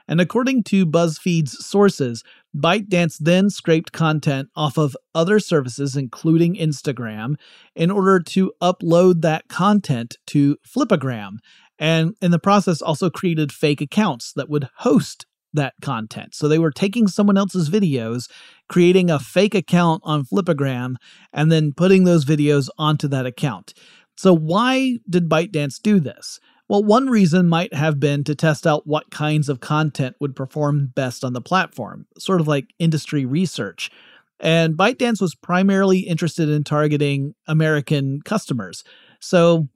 And 0.07 0.19
according 0.19 0.63
to 0.63 0.85
BuzzFeed's 0.85 1.65
sources, 1.65 2.23
ByteDance 2.57 3.17
then 3.19 3.49
scraped 3.49 3.91
content 3.91 4.49
off 4.55 4.77
of 4.77 4.97
other 5.15 5.39
services, 5.39 5.95
including 5.95 6.55
Instagram, 6.55 7.35
in 7.75 7.91
order 7.91 8.19
to 8.19 8.51
upload 8.61 9.21
that 9.21 9.47
content 9.47 10.17
to 10.27 10.57
Flipagram. 10.67 11.37
And 11.79 12.15
in 12.21 12.31
the 12.31 12.39
process, 12.39 12.81
also 12.81 13.09
created 13.09 13.51
fake 13.51 13.81
accounts 13.81 14.33
that 14.33 14.49
would 14.49 14.67
host 14.77 15.25
that 15.53 15.73
content. 15.81 16.35
So 16.35 16.47
they 16.47 16.59
were 16.59 16.71
taking 16.71 17.07
someone 17.07 17.37
else's 17.37 17.69
videos, 17.69 18.29
creating 18.69 19.09
a 19.09 19.19
fake 19.19 19.55
account 19.55 20.01
on 20.05 20.23
Flipagram, 20.23 20.95
and 21.33 21.51
then 21.51 21.73
putting 21.73 22.03
those 22.03 22.25
videos 22.25 22.69
onto 22.77 23.07
that 23.09 23.25
account. 23.25 23.73
So, 24.17 24.35
why 24.35 24.99
did 25.09 25.29
ByteDance 25.29 25.81
do 25.81 25.99
this? 25.99 26.39
Well, 26.67 26.83
one 26.83 27.09
reason 27.09 27.49
might 27.49 27.73
have 27.73 27.99
been 27.99 28.23
to 28.25 28.35
test 28.35 28.65
out 28.65 28.87
what 28.87 29.11
kinds 29.11 29.49
of 29.49 29.59
content 29.59 30.15
would 30.19 30.35
perform 30.35 30.91
best 30.93 31.23
on 31.23 31.33
the 31.33 31.41
platform, 31.41 32.05
sort 32.17 32.39
of 32.39 32.47
like 32.47 32.67
industry 32.79 33.25
research. 33.25 33.91
And 34.39 34.77
ByteDance 34.77 35.21
was 35.21 35.35
primarily 35.35 35.99
interested 35.99 36.49
in 36.49 36.63
targeting 36.63 37.35
American 37.47 38.21
customers. 38.21 38.83
So, 39.19 39.67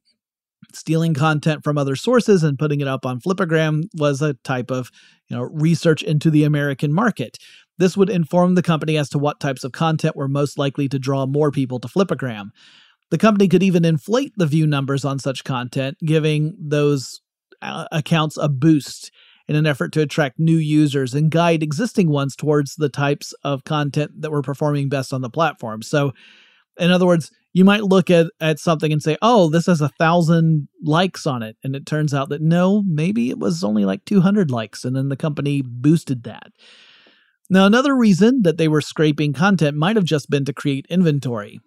stealing 0.73 1.13
content 1.13 1.63
from 1.63 1.77
other 1.77 1.95
sources 1.95 2.43
and 2.43 2.59
putting 2.59 2.81
it 2.81 2.87
up 2.87 3.05
on 3.05 3.19
Flipagram 3.19 3.83
was 3.95 4.21
a 4.21 4.33
type 4.35 4.71
of 4.71 4.91
you 5.29 5.35
know, 5.35 5.43
research 5.43 6.03
into 6.03 6.29
the 6.29 6.43
American 6.43 6.93
market. 6.93 7.37
This 7.77 7.97
would 7.97 8.09
inform 8.09 8.55
the 8.55 8.61
company 8.61 8.97
as 8.97 9.09
to 9.09 9.19
what 9.19 9.39
types 9.39 9.63
of 9.63 9.71
content 9.71 10.15
were 10.15 10.27
most 10.27 10.57
likely 10.57 10.87
to 10.89 10.99
draw 10.99 11.25
more 11.25 11.51
people 11.51 11.79
to 11.79 11.87
Flipagram. 11.87 12.49
The 13.11 13.17
company 13.17 13.47
could 13.47 13.63
even 13.63 13.85
inflate 13.85 14.33
the 14.37 14.47
view 14.47 14.65
numbers 14.65 15.05
on 15.05 15.19
such 15.19 15.43
content, 15.43 15.97
giving 16.05 16.55
those 16.59 17.21
uh, 17.61 17.85
accounts 17.91 18.37
a 18.37 18.49
boost 18.49 19.11
in 19.47 19.55
an 19.55 19.67
effort 19.67 19.91
to 19.93 20.01
attract 20.01 20.39
new 20.39 20.57
users 20.57 21.13
and 21.13 21.29
guide 21.29 21.61
existing 21.61 22.09
ones 22.09 22.35
towards 22.35 22.75
the 22.75 22.89
types 22.89 23.33
of 23.43 23.63
content 23.63 24.11
that 24.21 24.31
were 24.31 24.41
performing 24.41 24.89
best 24.89 25.13
on 25.13 25.21
the 25.21 25.29
platform. 25.29 25.81
So, 25.81 26.13
in 26.77 26.91
other 26.91 27.05
words, 27.05 27.31
you 27.55 27.63
might 27.63 27.85
look 27.85 28.11
at, 28.11 28.27
at 28.41 28.59
something 28.59 28.91
and 28.91 29.01
say, 29.01 29.15
oh, 29.21 29.49
this 29.49 29.67
has 29.67 29.79
a 29.79 29.87
thousand 29.87 30.67
likes 30.83 31.25
on 31.25 31.41
it. 31.41 31.55
And 31.63 31.73
it 31.73 31.85
turns 31.85 32.13
out 32.13 32.27
that 32.27 32.41
no, 32.41 32.83
maybe 32.85 33.29
it 33.29 33.39
was 33.39 33.63
only 33.63 33.85
like 33.85 34.03
200 34.03 34.51
likes. 34.51 34.83
And 34.83 34.93
then 34.93 35.07
the 35.07 35.15
company 35.15 35.61
boosted 35.65 36.23
that. 36.23 36.47
Now, 37.49 37.65
another 37.65 37.95
reason 37.95 38.41
that 38.41 38.57
they 38.57 38.67
were 38.67 38.81
scraping 38.81 39.31
content 39.31 39.77
might 39.77 39.95
have 39.95 40.03
just 40.03 40.29
been 40.29 40.43
to 40.43 40.53
create 40.53 40.85
inventory. 40.89 41.61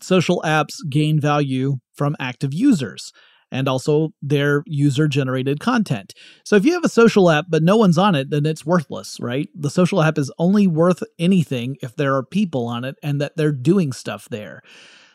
Social 0.00 0.40
apps 0.42 0.74
gain 0.88 1.18
value 1.18 1.78
from 1.96 2.14
active 2.20 2.54
users 2.54 3.12
and 3.50 3.66
also 3.66 4.10
their 4.22 4.62
user 4.66 5.08
generated 5.08 5.58
content. 5.58 6.14
So 6.44 6.54
if 6.54 6.64
you 6.64 6.72
have 6.74 6.84
a 6.84 6.88
social 6.88 7.30
app 7.30 7.46
but 7.48 7.64
no 7.64 7.76
one's 7.76 7.98
on 7.98 8.14
it, 8.14 8.30
then 8.30 8.46
it's 8.46 8.64
worthless, 8.64 9.18
right? 9.18 9.48
The 9.56 9.70
social 9.70 10.02
app 10.02 10.18
is 10.18 10.32
only 10.38 10.68
worth 10.68 11.02
anything 11.18 11.78
if 11.82 11.96
there 11.96 12.14
are 12.14 12.22
people 12.22 12.68
on 12.68 12.84
it 12.84 12.94
and 13.02 13.20
that 13.20 13.36
they're 13.36 13.50
doing 13.50 13.90
stuff 13.92 14.28
there. 14.30 14.62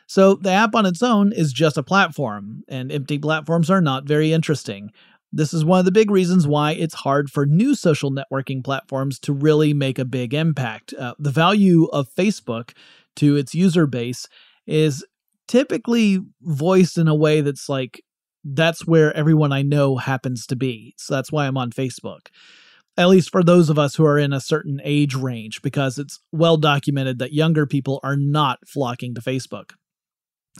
So 0.07 0.35
the 0.35 0.51
app 0.51 0.75
on 0.75 0.85
its 0.85 1.01
own 1.01 1.31
is 1.31 1.51
just 1.51 1.77
a 1.77 1.83
platform, 1.83 2.63
and 2.67 2.91
empty 2.91 3.17
platforms 3.17 3.69
are 3.69 3.81
not 3.81 4.07
very 4.07 4.31
interesting. 4.33 4.91
This 5.31 5.53
is 5.53 5.65
one 5.65 5.79
of 5.79 5.85
the 5.85 5.91
big 5.91 6.11
reasons 6.11 6.47
why 6.47 6.71
it's 6.71 6.93
hard 6.93 7.29
for 7.29 7.45
new 7.45 7.75
social 7.75 8.11
networking 8.11 8.63
platforms 8.63 9.19
to 9.19 9.33
really 9.33 9.73
make 9.73 9.99
a 9.99 10.05
big 10.05 10.33
impact. 10.33 10.93
Uh, 10.93 11.15
the 11.19 11.31
value 11.31 11.85
of 11.85 12.07
Facebook 12.07 12.71
to 13.17 13.35
its 13.35 13.53
user 13.53 13.87
base 13.87 14.27
is 14.65 15.05
typically 15.47 16.19
voiced 16.41 16.97
in 16.97 17.07
a 17.07 17.15
way 17.15 17.41
that's 17.41 17.67
like 17.67 18.01
that's 18.43 18.85
where 18.85 19.15
everyone 19.17 19.51
I 19.51 19.63
know 19.63 19.97
happens 19.97 20.45
to 20.47 20.55
be. 20.55 20.93
So 20.97 21.15
that's 21.15 21.31
why 21.31 21.47
I'm 21.47 21.57
on 21.57 21.71
Facebook. 21.71 22.27
At 22.97 23.09
least 23.09 23.31
for 23.31 23.43
those 23.43 23.69
of 23.69 23.79
us 23.79 23.95
who 23.95 24.05
are 24.05 24.19
in 24.19 24.31
a 24.31 24.39
certain 24.39 24.79
age 24.83 25.15
range, 25.15 25.61
because 25.61 25.97
it's 25.97 26.19
well 26.31 26.55
documented 26.55 27.19
that 27.19 27.33
younger 27.33 27.65
people 27.65 27.99
are 28.03 28.15
not 28.15 28.59
flocking 28.67 29.15
to 29.15 29.21
Facebook. 29.21 29.71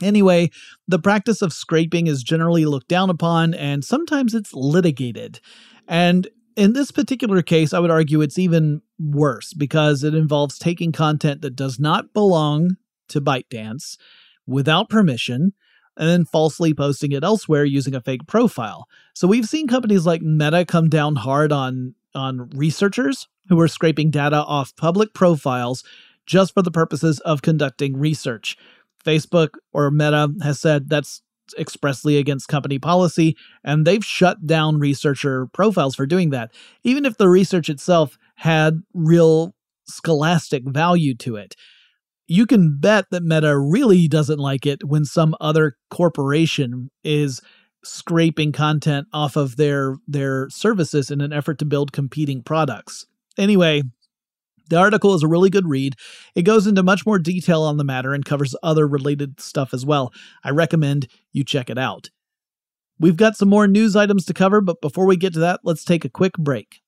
Anyway, 0.02 0.50
the 0.86 0.98
practice 0.98 1.42
of 1.42 1.52
scraping 1.52 2.06
is 2.06 2.22
generally 2.22 2.66
looked 2.66 2.88
down 2.88 3.10
upon 3.10 3.54
and 3.54 3.84
sometimes 3.84 4.34
it's 4.34 4.52
litigated. 4.52 5.40
And 5.88 6.28
In 6.56 6.72
this 6.72 6.90
particular 6.90 7.42
case, 7.42 7.74
I 7.74 7.78
would 7.78 7.90
argue 7.90 8.22
it's 8.22 8.38
even 8.38 8.80
worse 8.98 9.52
because 9.52 10.02
it 10.02 10.14
involves 10.14 10.58
taking 10.58 10.90
content 10.90 11.42
that 11.42 11.54
does 11.54 11.78
not 11.78 12.14
belong 12.14 12.78
to 13.08 13.20
ByteDance 13.20 13.98
without 14.46 14.88
permission 14.88 15.52
and 15.98 16.08
then 16.08 16.24
falsely 16.24 16.72
posting 16.72 17.12
it 17.12 17.22
elsewhere 17.22 17.64
using 17.64 17.94
a 17.94 18.00
fake 18.00 18.26
profile. 18.26 18.88
So 19.14 19.28
we've 19.28 19.46
seen 19.46 19.68
companies 19.68 20.06
like 20.06 20.22
Meta 20.22 20.64
come 20.64 20.88
down 20.88 21.16
hard 21.16 21.52
on 21.52 21.94
on 22.14 22.48
researchers 22.50 23.28
who 23.50 23.60
are 23.60 23.68
scraping 23.68 24.10
data 24.10 24.36
off 24.36 24.74
public 24.76 25.12
profiles 25.12 25.84
just 26.24 26.54
for 26.54 26.62
the 26.62 26.70
purposes 26.70 27.20
of 27.20 27.42
conducting 27.42 27.96
research. 27.98 28.56
Facebook 29.06 29.50
or 29.72 29.90
Meta 29.90 30.28
has 30.42 30.60
said 30.60 30.88
that's 30.88 31.22
expressly 31.58 32.16
against 32.18 32.48
company 32.48 32.78
policy, 32.78 33.36
and 33.64 33.86
they've 33.86 34.04
shut 34.04 34.46
down 34.46 34.78
researcher 34.78 35.46
profiles 35.52 35.94
for 35.94 36.06
doing 36.06 36.30
that, 36.30 36.52
even 36.82 37.04
if 37.04 37.16
the 37.16 37.28
research 37.28 37.68
itself 37.68 38.18
had 38.34 38.82
real 38.94 39.54
scholastic 39.86 40.64
value 40.64 41.14
to 41.14 41.36
it. 41.36 41.54
You 42.26 42.46
can 42.46 42.78
bet 42.80 43.06
that 43.12 43.22
Meta 43.22 43.56
really 43.56 44.08
doesn't 44.08 44.40
like 44.40 44.66
it 44.66 44.82
when 44.84 45.04
some 45.04 45.36
other 45.40 45.76
corporation 45.90 46.90
is 47.04 47.40
scraping 47.84 48.50
content 48.50 49.06
off 49.12 49.36
of 49.36 49.56
their 49.56 49.96
their 50.08 50.50
services 50.50 51.10
in 51.10 51.20
an 51.20 51.32
effort 51.32 51.58
to 51.60 51.64
build 51.64 51.92
competing 51.92 52.42
products. 52.42 53.06
Anyway, 53.38 53.82
the 54.68 54.76
article 54.76 55.14
is 55.14 55.22
a 55.22 55.28
really 55.28 55.50
good 55.50 55.68
read. 55.68 55.94
It 56.34 56.42
goes 56.42 56.66
into 56.66 56.82
much 56.82 57.06
more 57.06 57.18
detail 57.18 57.62
on 57.62 57.76
the 57.76 57.84
matter 57.84 58.12
and 58.12 58.24
covers 58.24 58.54
other 58.62 58.86
related 58.86 59.40
stuff 59.40 59.72
as 59.72 59.86
well. 59.86 60.12
I 60.42 60.50
recommend 60.50 61.08
you 61.32 61.44
check 61.44 61.70
it 61.70 61.78
out. 61.78 62.10
We've 62.98 63.16
got 63.16 63.36
some 63.36 63.48
more 63.48 63.66
news 63.66 63.94
items 63.94 64.24
to 64.26 64.34
cover, 64.34 64.60
but 64.60 64.80
before 64.80 65.06
we 65.06 65.16
get 65.16 65.34
to 65.34 65.40
that, 65.40 65.60
let's 65.64 65.84
take 65.84 66.04
a 66.04 66.08
quick 66.08 66.32
break. 66.34 66.80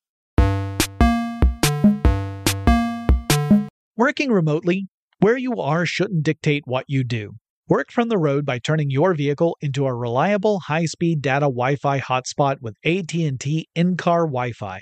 Working 3.95 4.31
remotely, 4.31 4.87
where 5.19 5.37
you 5.37 5.55
are 5.57 5.85
shouldn't 5.85 6.23
dictate 6.23 6.63
what 6.65 6.85
you 6.87 7.03
do. 7.03 7.33
Work 7.67 7.91
from 7.91 8.09
the 8.09 8.17
road 8.17 8.45
by 8.45 8.57
turning 8.57 8.89
your 8.89 9.13
vehicle 9.13 9.55
into 9.61 9.85
a 9.85 9.93
reliable 9.93 10.61
high-speed 10.61 11.21
data 11.21 11.45
Wi-Fi 11.45 11.99
hotspot 11.99 12.61
with 12.61 12.75
AT&T 12.83 13.67
in-car 13.75 14.21
Wi-Fi 14.21 14.81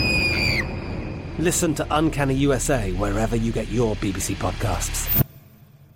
Listen 1.41 1.73
to 1.73 1.87
Uncanny 1.89 2.35
USA 2.35 2.91
wherever 2.91 3.35
you 3.35 3.51
get 3.51 3.67
your 3.69 3.95
BBC 3.95 4.35
podcasts, 4.35 5.25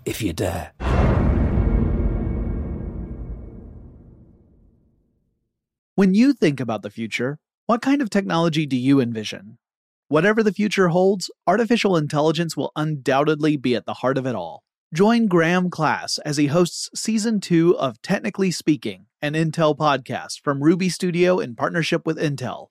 if 0.04 0.20
you 0.20 0.32
dare. 0.32 0.72
When 5.94 6.14
you 6.14 6.32
think 6.32 6.58
about 6.58 6.82
the 6.82 6.90
future, 6.90 7.38
what 7.66 7.80
kind 7.80 8.02
of 8.02 8.10
technology 8.10 8.66
do 8.66 8.76
you 8.76 9.00
envision? 9.00 9.58
Whatever 10.08 10.42
the 10.42 10.52
future 10.52 10.88
holds, 10.88 11.30
artificial 11.46 11.96
intelligence 11.96 12.56
will 12.56 12.72
undoubtedly 12.74 13.56
be 13.56 13.76
at 13.76 13.86
the 13.86 13.94
heart 13.94 14.18
of 14.18 14.26
it 14.26 14.34
all. 14.34 14.64
Join 14.92 15.28
Graham 15.28 15.70
Class 15.70 16.18
as 16.24 16.38
he 16.38 16.48
hosts 16.48 16.90
season 16.92 17.38
two 17.38 17.78
of 17.78 18.02
Technically 18.02 18.50
Speaking, 18.50 19.06
an 19.22 19.34
Intel 19.34 19.76
podcast 19.76 20.40
from 20.42 20.64
Ruby 20.64 20.88
Studio 20.88 21.38
in 21.38 21.54
partnership 21.54 22.04
with 22.04 22.18
Intel. 22.18 22.70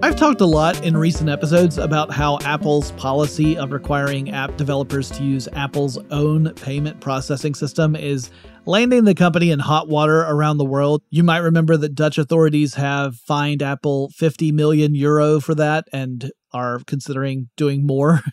I've 0.00 0.14
talked 0.14 0.40
a 0.40 0.46
lot 0.46 0.84
in 0.84 0.96
recent 0.96 1.28
episodes 1.28 1.76
about 1.76 2.12
how 2.12 2.38
Apple's 2.44 2.92
policy 2.92 3.58
of 3.58 3.72
requiring 3.72 4.30
app 4.30 4.56
developers 4.56 5.10
to 5.10 5.24
use 5.24 5.48
Apple's 5.54 5.98
own 6.12 6.54
payment 6.54 7.00
processing 7.00 7.52
system 7.52 7.96
is 7.96 8.30
landing 8.64 9.02
the 9.02 9.14
company 9.16 9.50
in 9.50 9.58
hot 9.58 9.88
water 9.88 10.20
around 10.20 10.58
the 10.58 10.64
world. 10.64 11.02
You 11.10 11.24
might 11.24 11.38
remember 11.38 11.76
that 11.78 11.96
Dutch 11.96 12.16
authorities 12.16 12.74
have 12.74 13.16
fined 13.16 13.60
Apple 13.60 14.10
50 14.10 14.52
million 14.52 14.94
euro 14.94 15.40
for 15.40 15.56
that 15.56 15.88
and 15.92 16.30
are 16.52 16.80
considering 16.86 17.48
doing 17.56 17.86
more. 17.86 18.20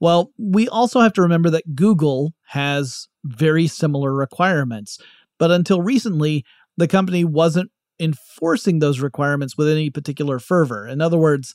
Well, 0.00 0.32
we 0.36 0.66
also 0.66 0.98
have 0.98 1.12
to 1.12 1.22
remember 1.22 1.48
that 1.50 1.76
Google 1.76 2.32
has 2.46 3.06
very 3.22 3.68
similar 3.68 4.12
requirements. 4.12 4.98
But 5.38 5.52
until 5.52 5.80
recently, 5.80 6.44
the 6.76 6.88
company 6.88 7.24
wasn't 7.24 7.70
enforcing 8.00 8.78
those 8.78 9.00
requirements 9.00 9.56
with 9.56 9.68
any 9.68 9.90
particular 9.90 10.38
fervor. 10.38 10.86
In 10.86 11.00
other 11.00 11.18
words, 11.18 11.54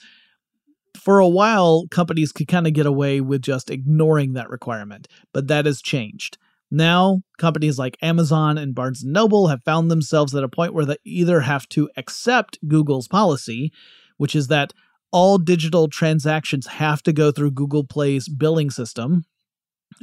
for 0.97 1.19
a 1.19 1.27
while, 1.27 1.85
companies 1.91 2.31
could 2.31 2.47
kind 2.47 2.67
of 2.67 2.73
get 2.73 2.85
away 2.85 3.21
with 3.21 3.41
just 3.41 3.69
ignoring 3.69 4.33
that 4.33 4.49
requirement, 4.49 5.07
but 5.33 5.47
that 5.47 5.65
has 5.65 5.81
changed. 5.81 6.37
Now, 6.69 7.21
companies 7.37 7.79
like 7.79 7.97
Amazon 8.01 8.57
and 8.57 8.75
Barnes 8.75 9.03
& 9.03 9.05
Noble 9.05 9.47
have 9.47 9.63
found 9.63 9.89
themselves 9.89 10.35
at 10.35 10.43
a 10.43 10.49
point 10.49 10.73
where 10.73 10.85
they 10.85 10.97
either 11.05 11.41
have 11.41 11.67
to 11.69 11.89
accept 11.95 12.59
Google's 12.67 13.07
policy, 13.07 13.71
which 14.17 14.35
is 14.35 14.47
that 14.47 14.73
all 15.11 15.37
digital 15.37 15.87
transactions 15.87 16.67
have 16.67 17.01
to 17.03 17.13
go 17.13 17.31
through 17.31 17.51
Google 17.51 17.85
Play's 17.85 18.27
billing 18.27 18.69
system, 18.69 19.23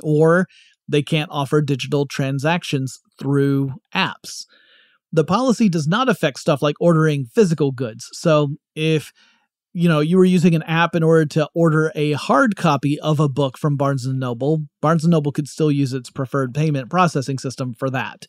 or 0.02 0.46
they 0.88 1.02
can't 1.02 1.30
offer 1.30 1.60
digital 1.60 2.06
transactions 2.06 3.00
through 3.18 3.74
apps. 3.94 4.46
The 5.14 5.24
policy 5.24 5.68
does 5.68 5.86
not 5.86 6.08
affect 6.08 6.40
stuff 6.40 6.60
like 6.60 6.74
ordering 6.80 7.24
physical 7.24 7.70
goods. 7.70 8.08
So 8.12 8.56
if 8.74 9.12
you 9.72 9.88
know 9.88 10.00
you 10.00 10.18
were 10.18 10.24
using 10.24 10.56
an 10.56 10.64
app 10.64 10.96
in 10.96 11.04
order 11.04 11.24
to 11.26 11.48
order 11.54 11.92
a 11.94 12.12
hard 12.12 12.56
copy 12.56 12.98
of 12.98 13.20
a 13.20 13.28
book 13.28 13.56
from 13.56 13.76
Barnes 13.76 14.04
and 14.06 14.18
Noble, 14.18 14.64
Barnes 14.82 15.04
and 15.04 15.12
Noble 15.12 15.30
could 15.30 15.46
still 15.46 15.70
use 15.70 15.92
its 15.92 16.10
preferred 16.10 16.52
payment 16.52 16.90
processing 16.90 17.38
system 17.38 17.74
for 17.74 17.90
that. 17.90 18.26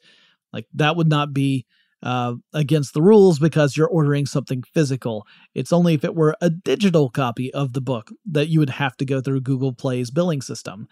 Like 0.54 0.68
that 0.76 0.96
would 0.96 1.10
not 1.10 1.34
be 1.34 1.66
uh, 2.04 2.36
against 2.54 2.94
the 2.94 3.02
rules 3.02 3.40
because 3.40 3.76
you're 3.76 3.88
ordering 3.88 4.28
something 4.28 4.62
physical. 4.72 5.26
It's 5.56 5.74
only 5.74 5.96
if 5.96 6.04
it 6.04 6.14
were 6.14 6.36
a 6.40 6.52
digital 6.52 7.10
copy 7.10 7.52
of 7.52 7.74
the 7.74 7.82
book 7.82 8.12
that 8.32 8.48
you 8.48 8.60
would 8.60 8.70
have 8.70 8.96
to 8.98 9.06
go 9.06 9.22
through 9.22 9.42
Google 9.42 9.74
Play's 9.74 10.12
billing 10.12 10.44
system. 10.44 10.88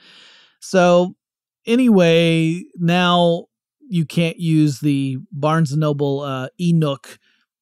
So 0.60 1.14
anyway, 1.68 2.64
now 2.78 3.46
you 3.90 4.06
can't 4.06 4.38
use 4.38 4.80
the 4.80 5.18
Barnes 5.32 5.72
and 5.72 5.82
Noble 5.82 6.22
uh, 6.22 6.48
eNook 6.60 7.18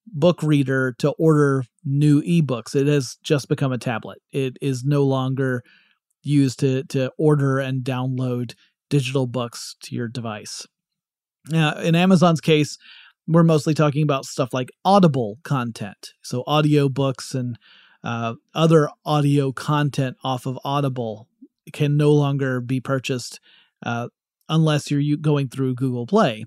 book 0.07 0.41
reader 0.43 0.93
to 0.99 1.11
order 1.11 1.63
new 1.83 2.21
ebooks. 2.21 2.75
It 2.75 2.87
has 2.87 3.17
just 3.23 3.47
become 3.49 3.71
a 3.71 3.77
tablet. 3.77 4.19
It 4.31 4.57
is 4.61 4.83
no 4.83 5.03
longer 5.03 5.63
used 6.23 6.59
to 6.59 6.83
to 6.85 7.11
order 7.17 7.59
and 7.59 7.83
download 7.83 8.53
digital 8.89 9.27
books 9.27 9.75
to 9.83 9.95
your 9.95 10.07
device. 10.07 10.65
Now, 11.49 11.75
in 11.77 11.95
Amazon's 11.95 12.41
case, 12.41 12.77
we're 13.27 13.43
mostly 13.43 13.73
talking 13.73 14.03
about 14.03 14.25
stuff 14.25 14.53
like 14.53 14.69
Audible 14.85 15.37
content, 15.43 16.13
so 16.21 16.43
audio 16.45 16.89
books 16.89 17.33
and 17.33 17.57
uh, 18.03 18.33
other 18.53 18.89
audio 19.05 19.51
content 19.51 20.17
off 20.23 20.45
of 20.45 20.59
Audible 20.63 21.27
can 21.73 21.97
no 21.97 22.11
longer 22.11 22.59
be 22.59 22.79
purchased 22.79 23.39
uh, 23.85 24.09
unless 24.51 24.91
you're 24.91 25.17
going 25.17 25.49
through 25.49 25.73
Google 25.73 26.05
Play. 26.05 26.45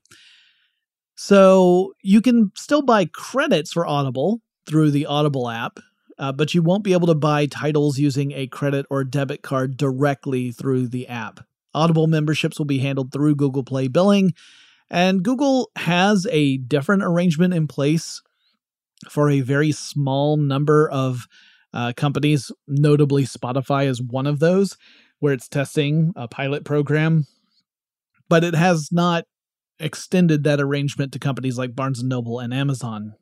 So 1.17 1.95
you 2.03 2.21
can 2.21 2.53
still 2.57 2.83
buy 2.83 3.07
credits 3.07 3.73
for 3.73 3.87
Audible 3.87 4.41
through 4.67 4.91
the 4.91 5.07
Audible 5.07 5.49
app, 5.49 5.79
uh, 6.19 6.33
but 6.33 6.55
you 6.55 6.63
won't 6.63 6.85
be 6.85 6.93
able 6.93 7.07
to 7.09 7.15
buy 7.15 7.47
titles 7.47 7.99
using 7.99 8.33
a 8.33 8.47
credit 8.47 8.87
or 8.91 9.03
debit 9.05 9.43
card 9.43 9.77
directly 9.77 10.53
through 10.53 10.89
the 10.89 11.09
app. 11.09 11.41
Audible 11.73 12.07
memberships 12.07 12.59
will 12.59 12.67
be 12.67 12.79
handled 12.79 13.13
through 13.13 13.35
Google 13.37 13.65
Play 13.65 13.89
billing, 13.89 14.35
and 14.91 15.25
Google 15.25 15.71
has 15.77 16.27
a 16.31 16.59
different 16.59 17.03
arrangement 17.03 17.55
in 17.55 17.67
place 17.67 18.23
for 19.09 19.31
a 19.31 19.41
very 19.41 19.73
small 19.73 20.37
number 20.37 20.89
of 20.89 21.27
uh, 21.73 21.93
companies, 21.97 22.53
notably 22.69 23.25
Spotify 23.25 23.87
is 23.87 24.01
one 24.01 24.27
of 24.27 24.39
those, 24.39 24.77
where 25.19 25.33
it's 25.33 25.49
testing 25.49 26.13
a 26.17 26.29
pilot 26.29 26.65
program 26.65 27.27
but 28.29 28.45
it 28.45 28.55
has 28.55 28.91
not 28.91 29.25
extended 29.79 30.45
that 30.45 30.61
arrangement 30.61 31.13
to 31.13 31.19
companies 31.19 31.59
like 31.59 31.75
Barnes 31.75 32.01
and 32.01 32.09
Noble 32.09 32.39
and 32.39 32.55
Amazon. 32.55 33.15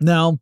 Now, 0.00 0.38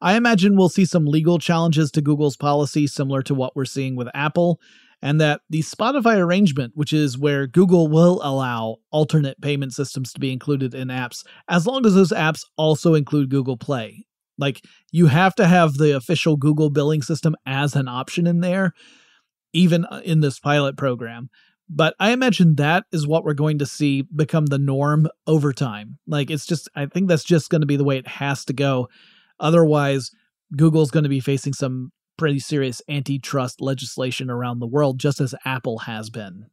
I 0.00 0.16
imagine 0.16 0.56
we'll 0.56 0.68
see 0.68 0.84
some 0.84 1.06
legal 1.06 1.38
challenges 1.38 1.90
to 1.92 2.02
Google's 2.02 2.36
policy 2.36 2.86
similar 2.86 3.22
to 3.22 3.34
what 3.34 3.56
we're 3.56 3.64
seeing 3.64 3.96
with 3.96 4.08
Apple, 4.14 4.60
and 5.02 5.20
that 5.20 5.40
the 5.50 5.62
Spotify 5.62 6.18
arrangement, 6.18 6.72
which 6.74 6.92
is 6.92 7.18
where 7.18 7.46
Google 7.46 7.88
will 7.88 8.20
allow 8.22 8.76
alternate 8.90 9.40
payment 9.40 9.72
systems 9.72 10.12
to 10.12 10.20
be 10.20 10.32
included 10.32 10.74
in 10.74 10.88
apps, 10.88 11.24
as 11.48 11.66
long 11.66 11.84
as 11.86 11.94
those 11.94 12.12
apps 12.12 12.40
also 12.56 12.94
include 12.94 13.30
Google 13.30 13.56
Play. 13.56 14.04
Like, 14.38 14.62
you 14.92 15.06
have 15.06 15.34
to 15.36 15.46
have 15.46 15.74
the 15.74 15.96
official 15.96 16.36
Google 16.36 16.70
billing 16.70 17.02
system 17.02 17.34
as 17.46 17.74
an 17.74 17.88
option 17.88 18.26
in 18.26 18.40
there, 18.40 18.72
even 19.52 19.86
uh, 19.86 20.02
in 20.04 20.20
this 20.20 20.38
pilot 20.38 20.76
program. 20.76 21.28
But 21.68 21.94
I 21.98 22.12
imagine 22.12 22.54
that 22.56 22.84
is 22.92 23.06
what 23.06 23.24
we're 23.24 23.34
going 23.34 23.58
to 23.58 23.66
see 23.66 24.02
become 24.02 24.46
the 24.46 24.58
norm 24.58 25.08
over 25.26 25.52
time. 25.52 25.98
Like 26.06 26.30
it's 26.30 26.46
just, 26.46 26.68
I 26.76 26.86
think 26.86 27.08
that's 27.08 27.24
just 27.24 27.50
going 27.50 27.62
to 27.62 27.66
be 27.66 27.76
the 27.76 27.84
way 27.84 27.98
it 27.98 28.06
has 28.06 28.44
to 28.46 28.52
go. 28.52 28.88
Otherwise, 29.40 30.12
Google's 30.56 30.92
going 30.92 31.02
to 31.02 31.08
be 31.10 31.20
facing 31.20 31.52
some 31.52 31.90
pretty 32.16 32.38
serious 32.38 32.80
antitrust 32.88 33.60
legislation 33.60 34.30
around 34.30 34.60
the 34.60 34.66
world, 34.66 34.98
just 34.98 35.20
as 35.20 35.34
Apple 35.44 35.80
has 35.80 36.08
been. 36.08 36.46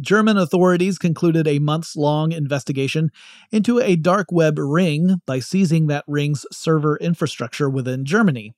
German 0.00 0.36
authorities 0.36 0.98
concluded 0.98 1.46
a 1.46 1.60
months 1.60 1.94
long 1.94 2.32
investigation 2.32 3.10
into 3.52 3.78
a 3.78 3.96
dark 3.96 4.26
web 4.32 4.58
ring 4.58 5.16
by 5.26 5.38
seizing 5.38 5.86
that 5.86 6.04
ring's 6.08 6.44
server 6.50 6.96
infrastructure 6.96 7.70
within 7.70 8.04
Germany. 8.04 8.52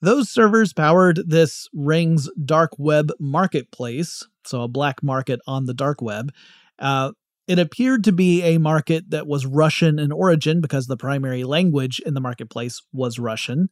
Those 0.00 0.30
servers 0.30 0.72
powered 0.72 1.20
this 1.26 1.68
ring's 1.74 2.30
dark 2.42 2.72
web 2.78 3.10
marketplace, 3.18 4.26
so 4.46 4.62
a 4.62 4.68
black 4.68 5.02
market 5.02 5.40
on 5.46 5.66
the 5.66 5.74
dark 5.74 6.00
web. 6.00 6.32
Uh, 6.78 7.12
it 7.46 7.58
appeared 7.58 8.04
to 8.04 8.12
be 8.12 8.42
a 8.42 8.58
market 8.58 9.10
that 9.10 9.26
was 9.26 9.44
Russian 9.44 9.98
in 9.98 10.10
origin 10.10 10.60
because 10.60 10.86
the 10.86 10.96
primary 10.96 11.44
language 11.44 12.00
in 12.06 12.14
the 12.14 12.20
marketplace 12.20 12.82
was 12.92 13.18
Russian. 13.18 13.68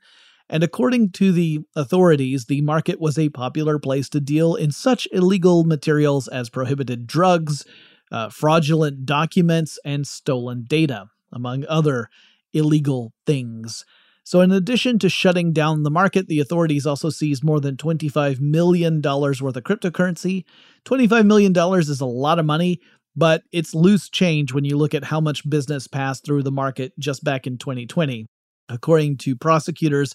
And 0.48 0.62
according 0.62 1.12
to 1.12 1.32
the 1.32 1.60
authorities, 1.74 2.44
the 2.44 2.60
market 2.60 3.00
was 3.00 3.18
a 3.18 3.30
popular 3.30 3.78
place 3.78 4.10
to 4.10 4.20
deal 4.20 4.54
in 4.54 4.70
such 4.70 5.08
illegal 5.10 5.64
materials 5.64 6.28
as 6.28 6.50
prohibited 6.50 7.06
drugs, 7.06 7.64
uh, 8.10 8.28
fraudulent 8.28 9.06
documents, 9.06 9.78
and 9.84 10.06
stolen 10.06 10.64
data, 10.66 11.06
among 11.32 11.64
other 11.68 12.10
illegal 12.52 13.14
things. 13.24 13.86
So, 14.24 14.40
in 14.40 14.52
addition 14.52 14.98
to 15.00 15.08
shutting 15.08 15.52
down 15.52 15.82
the 15.82 15.90
market, 15.90 16.28
the 16.28 16.38
authorities 16.38 16.86
also 16.86 17.10
seized 17.10 17.42
more 17.42 17.60
than 17.60 17.76
$25 17.76 18.40
million 18.40 19.02
worth 19.02 19.40
of 19.40 19.64
cryptocurrency. 19.64 20.44
$25 20.84 21.26
million 21.26 21.52
is 21.78 22.00
a 22.00 22.06
lot 22.06 22.38
of 22.38 22.46
money, 22.46 22.80
but 23.16 23.42
it's 23.52 23.74
loose 23.74 24.08
change 24.08 24.52
when 24.52 24.64
you 24.64 24.76
look 24.76 24.94
at 24.94 25.04
how 25.04 25.20
much 25.20 25.48
business 25.48 25.88
passed 25.88 26.24
through 26.24 26.44
the 26.44 26.52
market 26.52 26.92
just 26.98 27.24
back 27.24 27.46
in 27.46 27.58
2020. 27.58 28.26
According 28.68 29.18
to 29.18 29.36
prosecutors, 29.36 30.14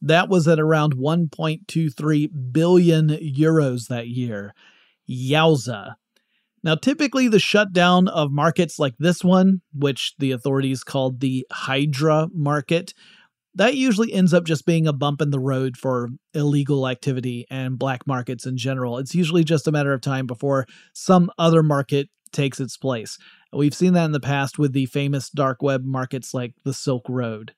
that 0.00 0.28
was 0.28 0.48
at 0.48 0.60
around 0.60 0.96
1.23 0.96 2.52
billion 2.52 3.08
euros 3.08 3.88
that 3.88 4.08
year. 4.08 4.54
Yowza. 5.08 5.94
Now, 6.62 6.74
typically, 6.74 7.26
the 7.28 7.38
shutdown 7.38 8.08
of 8.08 8.30
markets 8.30 8.78
like 8.78 8.94
this 8.98 9.24
one, 9.24 9.62
which 9.72 10.14
the 10.18 10.32
authorities 10.32 10.84
called 10.84 11.20
the 11.20 11.46
Hydra 11.50 12.28
market, 12.34 12.92
that 13.54 13.74
usually 13.76 14.12
ends 14.12 14.32
up 14.32 14.44
just 14.44 14.66
being 14.66 14.86
a 14.86 14.92
bump 14.92 15.20
in 15.20 15.30
the 15.30 15.40
road 15.40 15.76
for 15.76 16.08
illegal 16.34 16.88
activity 16.88 17.46
and 17.50 17.78
black 17.78 18.06
markets 18.06 18.46
in 18.46 18.56
general. 18.56 18.98
It's 18.98 19.14
usually 19.14 19.44
just 19.44 19.66
a 19.66 19.72
matter 19.72 19.92
of 19.92 20.00
time 20.00 20.26
before 20.26 20.66
some 20.92 21.30
other 21.38 21.62
market 21.62 22.08
takes 22.32 22.60
its 22.60 22.76
place. 22.76 23.18
We've 23.52 23.74
seen 23.74 23.94
that 23.94 24.04
in 24.04 24.12
the 24.12 24.20
past 24.20 24.58
with 24.58 24.72
the 24.72 24.86
famous 24.86 25.30
dark 25.30 25.62
web 25.62 25.84
markets 25.84 26.32
like 26.32 26.54
the 26.64 26.72
Silk 26.72 27.06
Road. 27.08 27.52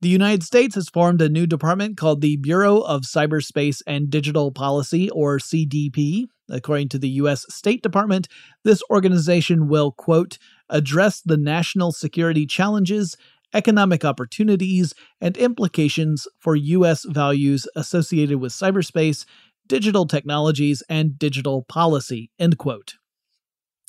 The 0.00 0.08
United 0.08 0.44
States 0.44 0.76
has 0.76 0.88
formed 0.88 1.20
a 1.20 1.28
new 1.28 1.46
department 1.46 1.96
called 1.96 2.20
the 2.20 2.36
Bureau 2.36 2.78
of 2.82 3.02
Cyberspace 3.02 3.82
and 3.84 4.08
Digital 4.10 4.52
Policy, 4.52 5.10
or 5.10 5.38
CDP. 5.38 6.26
According 6.48 6.90
to 6.90 6.98
the 6.98 7.08
U.S. 7.10 7.44
State 7.48 7.82
Department, 7.82 8.28
this 8.62 8.80
organization 8.90 9.68
will, 9.68 9.90
quote, 9.90 10.38
address 10.70 11.20
the 11.20 11.36
national 11.36 11.90
security 11.90 12.46
challenges 12.46 13.16
economic 13.54 14.04
opportunities, 14.04 14.94
and 15.20 15.36
implications 15.36 16.26
for 16.38 16.56
U.S. 16.56 17.04
values 17.04 17.66
associated 17.74 18.38
with 18.38 18.52
cyberspace, 18.52 19.24
digital 19.66 20.06
technologies, 20.06 20.82
and 20.88 21.18
digital 21.18 21.62
policy. 21.62 22.30
End 22.38 22.58
quote. 22.58 22.94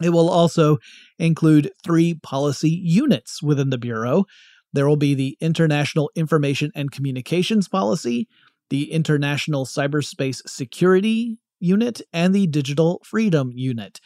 It 0.02 0.10
will 0.10 0.30
also 0.30 0.78
include 1.18 1.72
three 1.84 2.14
policy 2.14 2.70
units 2.70 3.44
within 3.44 3.70
the 3.70 3.78
Bureau. 3.78 4.26
There 4.72 4.88
will 4.88 4.96
be 4.96 5.14
the 5.14 5.38
International 5.42 6.12
Information 6.16 6.72
and 6.76 6.92
Communications 6.92 7.68
Policy, 7.68 8.28
the 8.70 8.92
International 8.92 9.66
Cyberspace 9.66 10.42
Security 10.48 11.40
Unit, 11.60 12.02
and 12.14 12.34
the 12.34 12.48
Digital 12.48 13.02
Freedom 13.04 13.52
Unit. 13.54 14.00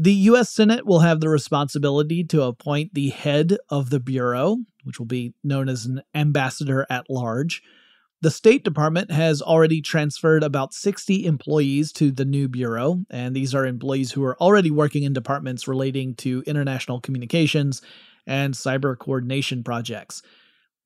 The 0.00 0.12
U.S. 0.12 0.48
Senate 0.48 0.86
will 0.86 1.00
have 1.00 1.18
the 1.18 1.28
responsibility 1.28 2.22
to 2.22 2.44
appoint 2.44 2.94
the 2.94 3.08
head 3.08 3.56
of 3.68 3.90
the 3.90 3.98
Bureau, 3.98 4.58
which 4.84 5.00
will 5.00 5.06
be 5.06 5.34
known 5.42 5.68
as 5.68 5.86
an 5.86 6.02
ambassador 6.14 6.86
at 6.88 7.10
large. 7.10 7.64
The 8.20 8.30
State 8.30 8.62
Department 8.62 9.10
has 9.10 9.42
already 9.42 9.82
transferred 9.82 10.44
about 10.44 10.72
60 10.72 11.26
employees 11.26 11.90
to 11.94 12.12
the 12.12 12.24
new 12.24 12.46
Bureau, 12.46 13.00
and 13.10 13.34
these 13.34 13.56
are 13.56 13.66
employees 13.66 14.12
who 14.12 14.22
are 14.22 14.40
already 14.40 14.70
working 14.70 15.02
in 15.02 15.14
departments 15.14 15.66
relating 15.66 16.14
to 16.18 16.44
international 16.46 17.00
communications 17.00 17.82
and 18.24 18.54
cyber 18.54 18.96
coordination 18.96 19.64
projects. 19.64 20.22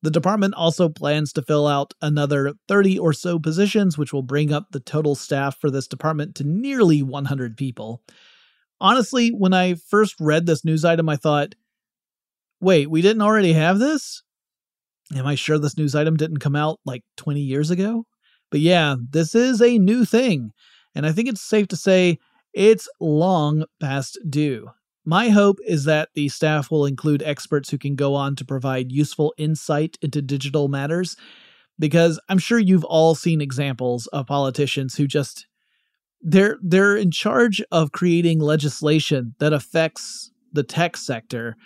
The 0.01 0.11
department 0.11 0.55
also 0.55 0.89
plans 0.89 1.35
to 1.35 1.43
fill 1.43 1.67
out 1.67 1.93
another 2.01 2.55
30 2.67 2.99
or 2.99 3.13
so 3.13 3.39
positions, 3.39 3.99
which 3.99 4.15
will 4.15 4.23
bring 4.23 4.55
up 4.55 4.69
the 4.71 4.81
total 4.81 5.15
staff 5.15 5.61
for 5.61 5.71
this 5.71 5.87
department 5.87 6.35
to 6.37 6.45
nearly 6.45 7.03
100 7.03 7.59
people 7.59 8.03
honestly, 8.83 9.31
when 9.31 9.55
I 9.55 9.75
first 9.75 10.17
read 10.21 10.45
this 10.45 10.65
news 10.65 10.85
item, 10.85 11.09
I 11.09 11.17
thought, 11.17 11.55
wait, 12.61 12.91
we 12.91 13.01
didn't 13.01 13.23
already 13.23 13.55
have 13.55 13.79
this? 13.79 14.23
Am 15.15 15.27
I 15.27 15.37
sure 15.37 15.59
this 15.59 15.79
news 15.79 15.95
item 15.95 16.17
didn't 16.17 16.39
come 16.39 16.57
out 16.57 16.81
like 16.85 17.03
20 17.17 17.41
years 17.41 17.71
ago? 17.71 18.05
But 18.51 18.61
yeah, 18.61 18.97
this 19.11 19.35
is 19.35 19.63
a 19.63 19.79
new 19.79 20.05
thing. 20.05 20.51
And 20.95 21.07
I 21.07 21.13
think 21.13 21.29
it's 21.29 21.41
safe 21.41 21.69
to 21.69 21.77
say 21.77 22.19
it's 22.53 22.89
long 23.01 23.65
past 23.81 24.19
due. 24.29 24.71
My 25.05 25.31
hope 25.31 25.57
is 25.67 25.85
that 25.85 26.11
the 26.15 26.29
staff 26.29 26.71
will 26.71 26.87
include 26.87 27.23
experts 27.23 27.71
who 27.71 27.79
can 27.79 27.97
go 27.97 28.15
on 28.15 28.37
to 28.37 28.45
provide 28.45 28.93
useful 28.93 29.35
insight 29.39 29.97
into 30.03 30.23
digital 30.23 30.69
matters, 30.69 31.17
because 31.79 32.21
I'm 32.29 32.39
sure 32.39 32.59
you've 32.59 32.85
all 32.85 33.15
seen 33.15 33.41
examples 33.41 34.07
of 34.09 34.27
politicians 34.27 34.97
who 34.97 35.07
just 35.07 35.47
they're 36.23 36.59
they're 36.63 36.97
in 36.97 37.11
charge 37.11 37.63
of 37.73 37.93
creating 37.93 38.39
legislation 38.39 39.35
that 39.39 39.53
affects 39.53 40.31
the 40.53 40.63
tech 40.63 40.97
sector, 40.97 41.57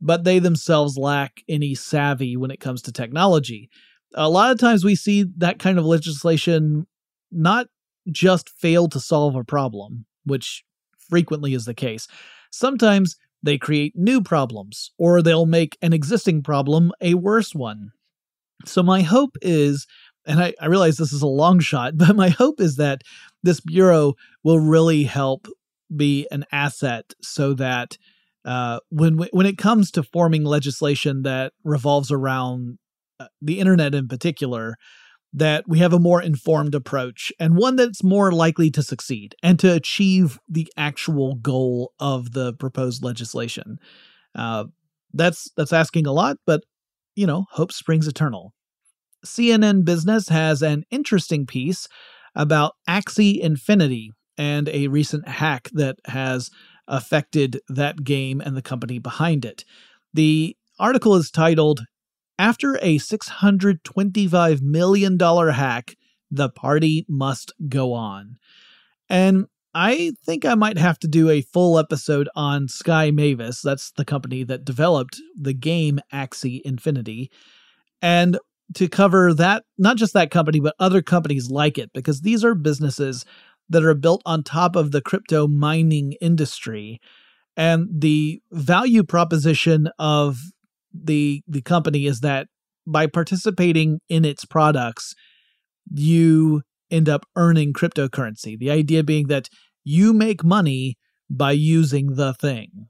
but 0.00 0.24
they 0.24 0.38
themselves 0.38 0.96
lack 0.96 1.42
any 1.48 1.74
savvy 1.74 2.36
when 2.36 2.50
it 2.50 2.60
comes 2.60 2.82
to 2.82 2.92
technology. 2.92 3.68
A 4.14 4.28
lot 4.28 4.50
of 4.50 4.58
times 4.58 4.84
we 4.84 4.94
see 4.94 5.24
that 5.36 5.58
kind 5.58 5.78
of 5.78 5.84
legislation 5.84 6.86
not 7.30 7.68
just 8.10 8.48
fail 8.48 8.88
to 8.88 8.98
solve 8.98 9.36
a 9.36 9.44
problem, 9.44 10.06
which 10.24 10.64
frequently 10.98 11.54
is 11.54 11.64
the 11.64 11.74
case. 11.74 12.08
Sometimes 12.50 13.16
they 13.42 13.58
create 13.58 13.94
new 13.96 14.20
problems, 14.20 14.92
or 14.98 15.22
they'll 15.22 15.46
make 15.46 15.78
an 15.82 15.92
existing 15.92 16.42
problem 16.42 16.92
a 17.00 17.14
worse 17.14 17.54
one. 17.54 17.92
So, 18.66 18.82
my 18.82 19.00
hope 19.02 19.36
is, 19.40 19.86
and 20.26 20.40
I, 20.40 20.54
I 20.60 20.66
realize 20.66 20.96
this 20.96 21.12
is 21.12 21.22
a 21.22 21.26
long 21.26 21.60
shot, 21.60 21.94
but 21.96 22.16
my 22.16 22.28
hope 22.28 22.60
is 22.60 22.76
that 22.76 23.02
this 23.42 23.60
Bureau 23.60 24.14
will 24.42 24.60
really 24.60 25.04
help 25.04 25.46
be 25.94 26.26
an 26.30 26.44
asset 26.52 27.12
so 27.20 27.54
that 27.54 27.96
uh, 28.44 28.80
when 28.90 29.18
when 29.32 29.46
it 29.46 29.58
comes 29.58 29.90
to 29.90 30.02
forming 30.02 30.44
legislation 30.44 31.22
that 31.22 31.52
revolves 31.64 32.10
around 32.10 32.78
uh, 33.18 33.26
the 33.42 33.58
internet 33.60 33.94
in 33.94 34.08
particular, 34.08 34.76
that 35.32 35.68
we 35.68 35.78
have 35.78 35.92
a 35.92 35.98
more 35.98 36.22
informed 36.22 36.74
approach 36.74 37.32
and 37.38 37.56
one 37.56 37.76
that's 37.76 38.02
more 38.02 38.32
likely 38.32 38.70
to 38.70 38.82
succeed 38.82 39.34
and 39.42 39.58
to 39.58 39.72
achieve 39.72 40.38
the 40.48 40.70
actual 40.76 41.34
goal 41.36 41.92
of 42.00 42.32
the 42.32 42.54
proposed 42.54 43.04
legislation. 43.04 43.78
Uh, 44.34 44.64
that's 45.12 45.50
that's 45.56 45.72
asking 45.72 46.06
a 46.06 46.12
lot, 46.12 46.36
but 46.46 46.62
you 47.14 47.26
know, 47.26 47.44
hope 47.50 47.72
springs 47.72 48.08
eternal. 48.08 48.54
CNN 49.24 49.84
Business 49.84 50.28
has 50.28 50.62
an 50.62 50.84
interesting 50.90 51.46
piece 51.46 51.88
about 52.34 52.74
Axie 52.88 53.38
Infinity 53.40 54.12
and 54.38 54.68
a 54.68 54.88
recent 54.88 55.28
hack 55.28 55.68
that 55.72 55.96
has 56.06 56.50
affected 56.88 57.60
that 57.68 58.04
game 58.04 58.40
and 58.40 58.56
the 58.56 58.62
company 58.62 58.98
behind 58.98 59.44
it. 59.44 59.64
The 60.14 60.56
article 60.78 61.14
is 61.14 61.30
titled 61.30 61.82
after 62.40 62.76
a 62.76 62.96
$625 62.96 64.62
million 64.62 65.18
hack, 65.18 65.94
the 66.30 66.48
party 66.48 67.04
must 67.06 67.52
go 67.68 67.92
on. 67.92 68.36
And 69.10 69.44
I 69.74 70.12
think 70.24 70.46
I 70.46 70.54
might 70.54 70.78
have 70.78 70.98
to 71.00 71.08
do 71.08 71.28
a 71.28 71.42
full 71.42 71.78
episode 71.78 72.30
on 72.34 72.66
Sky 72.68 73.10
Mavis. 73.10 73.60
That's 73.60 73.92
the 73.92 74.06
company 74.06 74.42
that 74.44 74.64
developed 74.64 75.20
the 75.38 75.52
game 75.52 76.00
Axie 76.12 76.62
Infinity. 76.64 77.30
And 78.00 78.38
to 78.74 78.88
cover 78.88 79.34
that, 79.34 79.64
not 79.78 79.96
just 79.96 80.14
that 80.14 80.30
company, 80.30 80.60
but 80.60 80.74
other 80.78 81.02
companies 81.02 81.50
like 81.50 81.78
it, 81.78 81.90
because 81.92 82.20
these 82.20 82.44
are 82.44 82.54
businesses 82.54 83.24
that 83.68 83.84
are 83.84 83.94
built 83.94 84.22
on 84.26 84.42
top 84.42 84.76
of 84.76 84.90
the 84.90 85.00
crypto 85.00 85.46
mining 85.46 86.14
industry. 86.20 87.00
And 87.56 87.88
the 87.92 88.40
value 88.52 89.02
proposition 89.02 89.88
of 89.98 90.38
the 90.92 91.42
the 91.46 91.62
company 91.62 92.06
is 92.06 92.20
that 92.20 92.48
by 92.86 93.06
participating 93.06 94.00
in 94.08 94.24
its 94.24 94.44
products, 94.44 95.14
you 95.92 96.62
end 96.90 97.08
up 97.08 97.26
earning 97.36 97.72
cryptocurrency. 97.72 98.58
The 98.58 98.70
idea 98.70 99.04
being 99.04 99.28
that 99.28 99.48
you 99.84 100.12
make 100.12 100.42
money 100.44 100.96
by 101.28 101.52
using 101.52 102.14
the 102.14 102.34
thing. 102.34 102.88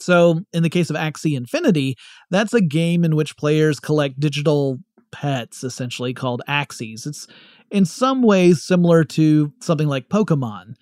So, 0.00 0.40
in 0.52 0.62
the 0.62 0.70
case 0.70 0.90
of 0.90 0.96
Axie 0.96 1.36
Infinity, 1.36 1.96
that's 2.30 2.52
a 2.52 2.60
game 2.60 3.04
in 3.04 3.16
which 3.16 3.36
players 3.36 3.80
collect 3.80 4.20
digital 4.20 4.78
pets, 5.12 5.64
essentially 5.64 6.12
called 6.12 6.42
Axies. 6.48 7.06
It's 7.06 7.26
in 7.70 7.84
some 7.84 8.22
ways 8.22 8.62
similar 8.62 9.04
to 9.04 9.52
something 9.60 9.88
like 9.88 10.08
Pokemon. 10.08 10.74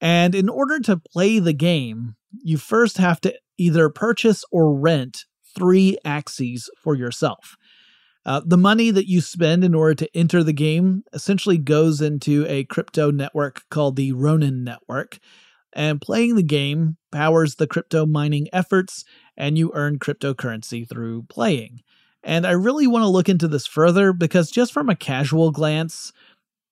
And 0.00 0.34
in 0.34 0.48
order 0.48 0.78
to 0.80 0.96
play 0.96 1.38
the 1.38 1.52
game, 1.52 2.14
you 2.42 2.58
first 2.58 2.98
have 2.98 3.20
to 3.22 3.34
either 3.56 3.88
purchase 3.88 4.44
or 4.52 4.74
rent 4.74 5.24
three 5.56 5.96
Axies 6.04 6.64
for 6.82 6.94
yourself. 6.94 7.56
Uh, 8.24 8.42
the 8.44 8.58
money 8.58 8.90
that 8.90 9.08
you 9.08 9.20
spend 9.20 9.64
in 9.64 9.74
order 9.74 9.94
to 9.94 10.16
enter 10.16 10.44
the 10.44 10.52
game 10.52 11.02
essentially 11.12 11.56
goes 11.56 12.00
into 12.00 12.44
a 12.46 12.64
crypto 12.64 13.10
network 13.10 13.62
called 13.70 13.96
the 13.96 14.12
Ronin 14.12 14.62
Network. 14.64 15.18
And 15.74 16.00
playing 16.00 16.34
the 16.34 16.42
game 16.42 16.96
powers 17.12 17.56
the 17.56 17.66
crypto 17.66 18.06
mining 18.06 18.48
efforts, 18.52 19.04
and 19.36 19.58
you 19.58 19.70
earn 19.74 19.98
cryptocurrency 19.98 20.88
through 20.88 21.24
playing. 21.24 21.80
And 22.24 22.46
I 22.46 22.52
really 22.52 22.86
want 22.86 23.04
to 23.04 23.08
look 23.08 23.28
into 23.28 23.48
this 23.48 23.66
further 23.66 24.12
because 24.12 24.50
just 24.50 24.72
from 24.72 24.88
a 24.88 24.96
casual 24.96 25.50
glance, 25.50 26.12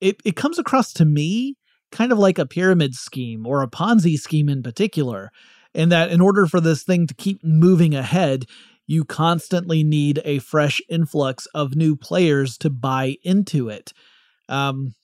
it, 0.00 0.16
it 0.24 0.36
comes 0.36 0.58
across 0.58 0.92
to 0.94 1.04
me 1.04 1.56
kind 1.92 2.10
of 2.10 2.18
like 2.18 2.38
a 2.38 2.46
pyramid 2.46 2.94
scheme 2.94 3.46
or 3.46 3.62
a 3.62 3.70
Ponzi 3.70 4.16
scheme 4.16 4.48
in 4.48 4.62
particular, 4.62 5.30
in 5.72 5.88
that 5.90 6.10
in 6.10 6.20
order 6.20 6.46
for 6.46 6.60
this 6.60 6.82
thing 6.82 7.06
to 7.06 7.14
keep 7.14 7.44
moving 7.44 7.94
ahead, 7.94 8.46
you 8.86 9.04
constantly 9.04 9.84
need 9.84 10.20
a 10.24 10.38
fresh 10.40 10.80
influx 10.88 11.46
of 11.54 11.76
new 11.76 11.96
players 11.96 12.58
to 12.58 12.70
buy 12.70 13.16
into 13.22 13.68
it. 13.68 13.92
Um, 14.48 14.94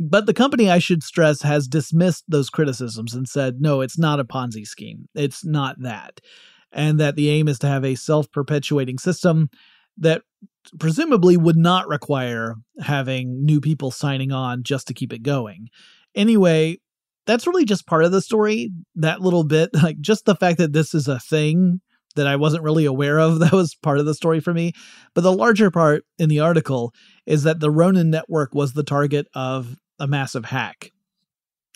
but 0.00 0.26
the 0.26 0.34
company, 0.34 0.70
I 0.70 0.78
should 0.78 1.02
stress, 1.02 1.42
has 1.42 1.68
dismissed 1.68 2.24
those 2.28 2.50
criticisms 2.50 3.14
and 3.14 3.28
said, 3.28 3.60
no, 3.60 3.80
it's 3.80 3.98
not 3.98 4.20
a 4.20 4.24
Ponzi 4.24 4.66
scheme. 4.66 5.08
It's 5.14 5.44
not 5.44 5.76
that. 5.80 6.20
And 6.72 6.98
that 7.00 7.16
the 7.16 7.28
aim 7.28 7.48
is 7.48 7.58
to 7.60 7.66
have 7.66 7.84
a 7.84 7.94
self 7.94 8.30
perpetuating 8.32 8.98
system 8.98 9.50
that 9.98 10.22
presumably 10.78 11.36
would 11.36 11.56
not 11.56 11.88
require 11.88 12.56
having 12.80 13.44
new 13.44 13.60
people 13.60 13.90
signing 13.90 14.32
on 14.32 14.62
just 14.62 14.86
to 14.88 14.94
keep 14.94 15.12
it 15.12 15.22
going. 15.22 15.68
Anyway, 16.14 16.78
that's 17.26 17.46
really 17.46 17.64
just 17.64 17.86
part 17.86 18.04
of 18.04 18.12
the 18.12 18.22
story. 18.22 18.70
That 18.94 19.20
little 19.20 19.44
bit, 19.44 19.70
like 19.82 20.00
just 20.00 20.24
the 20.24 20.36
fact 20.36 20.58
that 20.58 20.72
this 20.72 20.94
is 20.94 21.08
a 21.08 21.20
thing 21.20 21.80
that 22.14 22.26
I 22.26 22.36
wasn't 22.36 22.62
really 22.62 22.84
aware 22.84 23.18
of. 23.18 23.38
That 23.42 23.52
was 23.52 23.74
part 23.74 23.98
of 23.98 24.06
the 24.06 24.14
story 24.14 24.40
for 24.40 24.54
me. 24.54 24.72
But 25.14 25.22
the 25.22 25.32
larger 25.32 25.70
part 25.70 26.04
in 26.18 26.28
the 26.28 26.40
article 26.40 26.92
is 27.26 27.42
that 27.42 27.60
the 27.60 27.70
Ronin 27.70 28.10
network 28.10 28.54
was 28.54 28.72
the 28.72 28.82
target 28.82 29.26
of 29.34 29.76
a 30.02 30.08
massive 30.08 30.46
hack. 30.46 30.90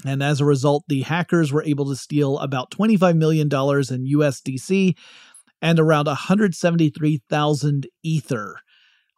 And 0.04 0.22
as 0.22 0.40
a 0.40 0.44
result, 0.44 0.84
the 0.88 1.02
hackers 1.02 1.52
were 1.52 1.62
able 1.62 1.86
to 1.86 1.96
steal 1.96 2.38
about 2.38 2.70
$25 2.72 3.16
million 3.16 3.46
in 3.46 3.50
USDC 3.50 4.96
and 5.62 5.80
around 5.80 6.06
173,000 6.06 7.86
Ether 8.02 8.56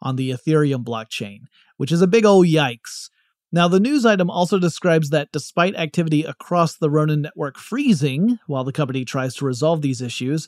on 0.01 0.15
the 0.15 0.29
Ethereum 0.29 0.85
blockchain, 0.85 1.39
which 1.77 1.91
is 1.91 2.01
a 2.01 2.07
big 2.07 2.23
old 2.23 2.45
yikes. 2.45 3.09
Now, 3.51 3.67
the 3.67 3.79
news 3.79 4.05
item 4.05 4.29
also 4.29 4.59
describes 4.59 5.09
that 5.09 5.31
despite 5.31 5.75
activity 5.75 6.23
across 6.23 6.77
the 6.77 6.89
Ronin 6.89 7.23
network 7.23 7.57
freezing 7.57 8.37
while 8.45 8.63
the 8.63 8.71
company 8.71 9.03
tries 9.03 9.35
to 9.35 9.45
resolve 9.45 9.81
these 9.81 10.01
issues, 10.01 10.47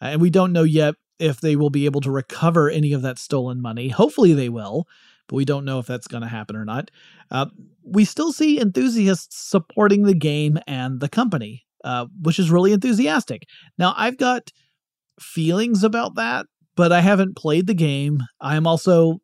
uh, 0.00 0.06
and 0.06 0.20
we 0.20 0.30
don't 0.30 0.52
know 0.52 0.62
yet 0.62 0.94
if 1.18 1.40
they 1.40 1.56
will 1.56 1.70
be 1.70 1.84
able 1.84 2.00
to 2.00 2.10
recover 2.10 2.70
any 2.70 2.92
of 2.92 3.02
that 3.02 3.18
stolen 3.18 3.60
money. 3.60 3.90
Hopefully 3.90 4.32
they 4.32 4.48
will, 4.48 4.86
but 5.28 5.36
we 5.36 5.44
don't 5.44 5.64
know 5.64 5.78
if 5.78 5.86
that's 5.86 6.08
going 6.08 6.22
to 6.22 6.28
happen 6.28 6.56
or 6.56 6.64
not. 6.64 6.90
Uh, 7.30 7.46
we 7.84 8.04
still 8.04 8.32
see 8.32 8.60
enthusiasts 8.60 9.36
supporting 9.48 10.02
the 10.02 10.14
game 10.14 10.58
and 10.66 11.00
the 11.00 11.08
company, 11.08 11.64
uh, 11.84 12.06
which 12.22 12.38
is 12.38 12.50
really 12.50 12.72
enthusiastic. 12.72 13.42
Now, 13.78 13.94
I've 13.96 14.18
got 14.18 14.50
feelings 15.20 15.84
about 15.84 16.16
that, 16.16 16.46
but 16.76 16.92
I 16.92 17.00
haven't 17.00 17.36
played 17.36 17.66
the 17.66 17.74
game. 17.74 18.20
I'm 18.40 18.66
also 18.66 19.18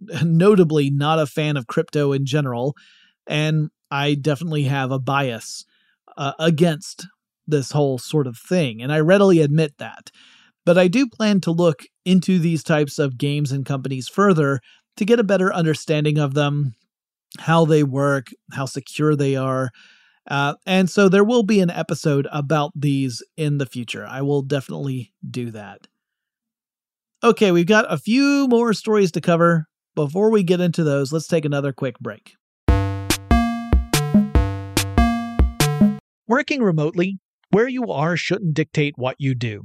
notably 0.22 0.90
not 0.90 1.18
a 1.18 1.26
fan 1.26 1.56
of 1.56 1.66
crypto 1.66 2.12
in 2.12 2.26
general, 2.26 2.74
and 3.26 3.70
I 3.90 4.14
definitely 4.14 4.64
have 4.64 4.90
a 4.90 4.98
bias 4.98 5.64
uh, 6.16 6.32
against 6.38 7.06
this 7.46 7.70
whole 7.70 7.98
sort 7.98 8.26
of 8.26 8.36
thing, 8.36 8.82
and 8.82 8.92
I 8.92 9.00
readily 9.00 9.40
admit 9.40 9.74
that. 9.78 10.10
But 10.66 10.76
I 10.76 10.88
do 10.88 11.06
plan 11.06 11.40
to 11.42 11.50
look 11.50 11.84
into 12.04 12.38
these 12.38 12.62
types 12.62 12.98
of 12.98 13.16
games 13.16 13.52
and 13.52 13.64
companies 13.64 14.06
further 14.08 14.60
to 14.98 15.04
get 15.04 15.20
a 15.20 15.24
better 15.24 15.52
understanding 15.52 16.18
of 16.18 16.34
them, 16.34 16.74
how 17.38 17.64
they 17.64 17.82
work, 17.82 18.28
how 18.52 18.66
secure 18.66 19.16
they 19.16 19.36
are. 19.36 19.70
Uh, 20.30 20.54
and 20.66 20.90
so 20.90 21.08
there 21.08 21.24
will 21.24 21.42
be 21.42 21.60
an 21.60 21.70
episode 21.70 22.28
about 22.30 22.72
these 22.74 23.22
in 23.36 23.58
the 23.58 23.66
future. 23.66 24.06
I 24.06 24.22
will 24.22 24.42
definitely 24.42 25.14
do 25.28 25.50
that. 25.52 25.86
Okay, 27.24 27.50
we've 27.50 27.66
got 27.66 27.90
a 27.90 27.98
few 27.98 28.46
more 28.48 28.72
stories 28.72 29.10
to 29.12 29.20
cover. 29.20 29.66
Before 29.94 30.30
we 30.30 30.44
get 30.44 30.60
into 30.60 30.84
those, 30.84 31.12
let's 31.12 31.26
take 31.26 31.44
another 31.44 31.72
quick 31.72 31.98
break. 31.98 32.34
Working 36.28 36.62
remotely 36.62 37.18
where 37.50 37.68
you 37.68 37.86
are 37.90 38.16
shouldn't 38.16 38.54
dictate 38.54 38.94
what 38.96 39.16
you 39.18 39.34
do. 39.34 39.64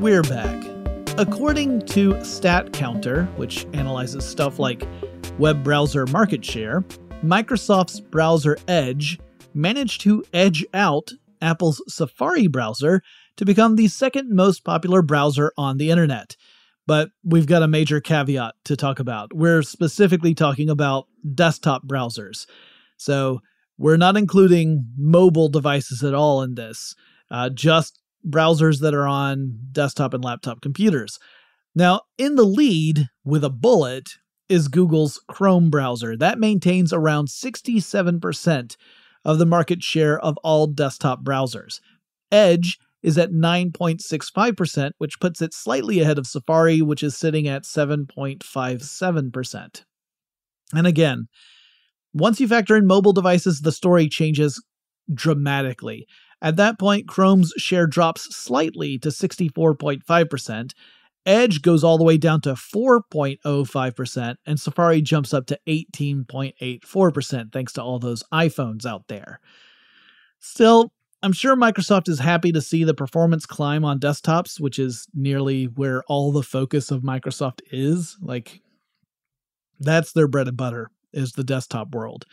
We're 0.00 0.22
back. 0.22 0.64
According 1.18 1.82
to 1.88 2.14
StatCounter, 2.14 3.26
which 3.36 3.66
analyzes 3.74 4.24
stuff 4.24 4.58
like 4.58 4.88
web 5.38 5.62
browser 5.62 6.06
market 6.06 6.42
share, 6.42 6.80
Microsoft's 7.22 8.00
browser 8.00 8.56
Edge 8.66 9.20
managed 9.52 10.00
to 10.00 10.24
edge 10.32 10.64
out 10.72 11.10
Apple's 11.42 11.82
Safari 11.86 12.46
browser 12.46 13.02
to 13.36 13.44
become 13.44 13.76
the 13.76 13.88
second 13.88 14.34
most 14.34 14.64
popular 14.64 15.02
browser 15.02 15.52
on 15.58 15.76
the 15.76 15.90
internet. 15.90 16.34
But 16.86 17.10
we've 17.22 17.46
got 17.46 17.62
a 17.62 17.68
major 17.68 18.00
caveat 18.00 18.54
to 18.64 18.76
talk 18.76 19.00
about. 19.00 19.34
We're 19.34 19.62
specifically 19.62 20.32
talking 20.34 20.70
about 20.70 21.08
desktop 21.34 21.86
browsers. 21.86 22.46
So 22.96 23.42
we're 23.76 23.98
not 23.98 24.16
including 24.16 24.86
mobile 24.96 25.50
devices 25.50 26.02
at 26.02 26.14
all 26.14 26.40
in 26.40 26.54
this, 26.54 26.94
uh, 27.30 27.50
just 27.50 28.00
browsers 28.28 28.80
that 28.80 28.94
are 28.94 29.06
on 29.06 29.58
desktop 29.72 30.14
and 30.14 30.24
laptop 30.24 30.60
computers. 30.60 31.18
Now, 31.74 32.02
in 32.18 32.36
the 32.36 32.44
lead 32.44 33.08
with 33.24 33.44
a 33.44 33.50
bullet 33.50 34.10
is 34.48 34.68
Google's 34.68 35.20
Chrome 35.28 35.70
browser. 35.70 36.16
That 36.16 36.38
maintains 36.38 36.92
around 36.92 37.28
67% 37.28 38.76
of 39.24 39.38
the 39.38 39.46
market 39.46 39.82
share 39.82 40.18
of 40.18 40.36
all 40.38 40.66
desktop 40.66 41.22
browsers. 41.22 41.80
Edge 42.32 42.78
is 43.02 43.16
at 43.16 43.30
9.65%, 43.30 44.90
which 44.98 45.20
puts 45.20 45.40
it 45.40 45.54
slightly 45.54 46.00
ahead 46.00 46.18
of 46.18 46.26
Safari, 46.26 46.82
which 46.82 47.02
is 47.02 47.16
sitting 47.16 47.48
at 47.48 47.62
7.57%. 47.62 49.84
And 50.72 50.86
again, 50.86 51.26
once 52.12 52.40
you 52.40 52.48
factor 52.48 52.76
in 52.76 52.86
mobile 52.86 53.12
devices, 53.12 53.60
the 53.60 53.72
story 53.72 54.08
changes 54.08 54.62
dramatically. 55.12 56.06
At 56.42 56.56
that 56.56 56.78
point, 56.78 57.06
Chrome's 57.06 57.52
share 57.56 57.86
drops 57.86 58.34
slightly 58.34 58.98
to 58.98 59.10
64.5%. 59.10 60.72
Edge 61.26 61.60
goes 61.60 61.84
all 61.84 61.98
the 61.98 62.04
way 62.04 62.16
down 62.16 62.40
to 62.42 62.54
4.05%, 62.54 64.36
and 64.46 64.58
Safari 64.58 65.02
jumps 65.02 65.34
up 65.34 65.46
to 65.46 65.58
18.84%, 65.68 67.52
thanks 67.52 67.74
to 67.74 67.82
all 67.82 67.98
those 67.98 68.24
iPhones 68.32 68.86
out 68.86 69.08
there. 69.08 69.40
Still, 70.38 70.92
I'm 71.22 71.34
sure 71.34 71.54
Microsoft 71.54 72.08
is 72.08 72.18
happy 72.18 72.52
to 72.52 72.62
see 72.62 72.84
the 72.84 72.94
performance 72.94 73.44
climb 73.44 73.84
on 73.84 74.00
desktops, 74.00 74.58
which 74.58 74.78
is 74.78 75.06
nearly 75.12 75.66
where 75.66 76.02
all 76.04 76.32
the 76.32 76.42
focus 76.42 76.90
of 76.90 77.02
Microsoft 77.02 77.60
is. 77.70 78.16
Like, 78.22 78.62
that's 79.78 80.12
their 80.12 80.28
bread 80.28 80.48
and 80.48 80.56
butter, 80.56 80.90
is 81.12 81.32
the 81.32 81.44
desktop 81.44 81.94
world. 81.94 82.24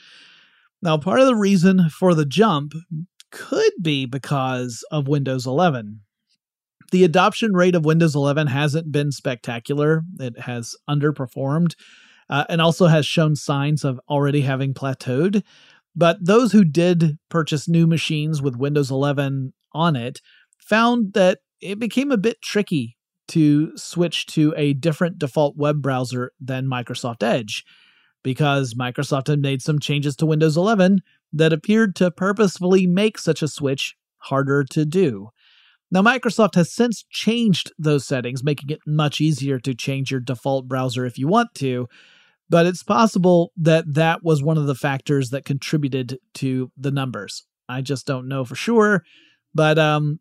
Now, 0.82 0.98
part 0.98 1.20
of 1.20 1.26
the 1.26 1.36
reason 1.36 1.90
for 1.90 2.14
the 2.14 2.26
jump 2.26 2.74
could 3.32 3.74
be 3.82 4.06
because 4.06 4.84
of 4.92 5.08
Windows 5.08 5.46
11. 5.46 6.02
The 6.92 7.04
adoption 7.04 7.54
rate 7.54 7.76
of 7.76 7.86
Windows 7.86 8.16
11 8.16 8.48
hasn't 8.48 8.92
been 8.92 9.12
spectacular. 9.12 10.04
It 10.20 10.40
has 10.40 10.76
underperformed 10.90 11.76
uh, 12.30 12.46
and 12.50 12.62
also 12.62 12.88
has 12.88 13.06
shown 13.06 13.36
signs 13.36 13.84
of 13.84 14.00
already 14.10 14.42
having 14.42 14.74
plateaued. 14.74 15.44
But 15.96 16.24
those 16.24 16.52
who 16.52 16.64
did 16.64 17.18
purchase 17.30 17.68
new 17.68 17.88
machines 17.88 18.42
with 18.42 18.56
Windows 18.56 18.92
11 18.92 19.54
on 19.74 19.96
it 19.96 20.22
found 20.60 21.14
that 21.14 21.40
it 21.60 21.80
became 21.80 22.12
a 22.12 22.18
bit 22.18 22.42
tricky 22.42 22.98
to 23.30 23.76
switch 23.76 24.26
to 24.28 24.54
a 24.56 24.74
different 24.74 25.18
default 25.18 25.58
web 25.58 25.82
browser 25.82 26.32
than 26.40 26.68
Microsoft 26.68 27.24
Edge 27.24 27.66
because 28.24 28.74
Microsoft 28.74 29.28
had 29.28 29.40
made 29.40 29.62
some 29.62 29.80
changes 29.80 30.16
to 30.18 30.26
Windows 30.26 30.56
11 30.56 31.00
that 31.34 31.54
appeared 31.54 31.96
to 31.98 32.12
purposefully 32.12 32.88
make 32.88 33.18
such 33.18 33.42
a 33.42 33.48
switch 33.48 33.96
harder 34.20 34.64
to 34.64 34.86
do. 34.86 35.30
Now, 35.90 36.02
Microsoft 36.02 36.56
has 36.56 36.74
since 36.74 37.06
changed 37.10 37.72
those 37.80 38.06
settings, 38.06 38.44
making 38.44 38.70
it 38.70 38.80
much 38.86 39.22
easier 39.22 39.60
to 39.60 39.74
change 39.74 40.12
your 40.12 40.20
default 40.20 40.68
browser 40.68 41.06
if 41.06 41.18
you 41.18 41.28
want 41.28 41.54
to, 41.56 41.88
but 42.50 42.66
it's 42.66 42.84
possible 42.84 43.52
that 43.58 43.94
that 43.94 44.24
was 44.24 44.44
one 44.44 44.58
of 44.58 44.68
the 44.68 44.76
factors 44.76 45.30
that 45.30 45.46
contributed 45.46 46.20
to 46.36 46.72
the 46.78 46.92
numbers. 46.92 47.46
I 47.70 47.82
just 47.82 48.06
don't 48.06 48.28
know 48.28 48.44
for 48.44 48.56
sure, 48.56 49.04
but 49.54 49.78
um, 49.78 50.20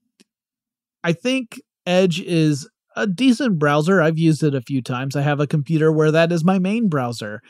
I 1.03 1.13
think 1.13 1.61
Edge 1.85 2.21
is 2.21 2.69
a 2.97 3.07
decent 3.07 3.59
browser. 3.59 4.01
I've 4.01 4.19
used 4.19 4.43
it 4.43 4.55
a 4.55 4.63
few 4.63 4.83
times. 4.83 5.15
I 5.15 5.23
have 5.23 5.41
a 5.41 5.47
computer 5.47 5.93
where 5.93 6.11
that 6.11 6.33
is 6.33 6.45
my 6.45 6.59
main 6.59 6.89
browser. 6.89 7.41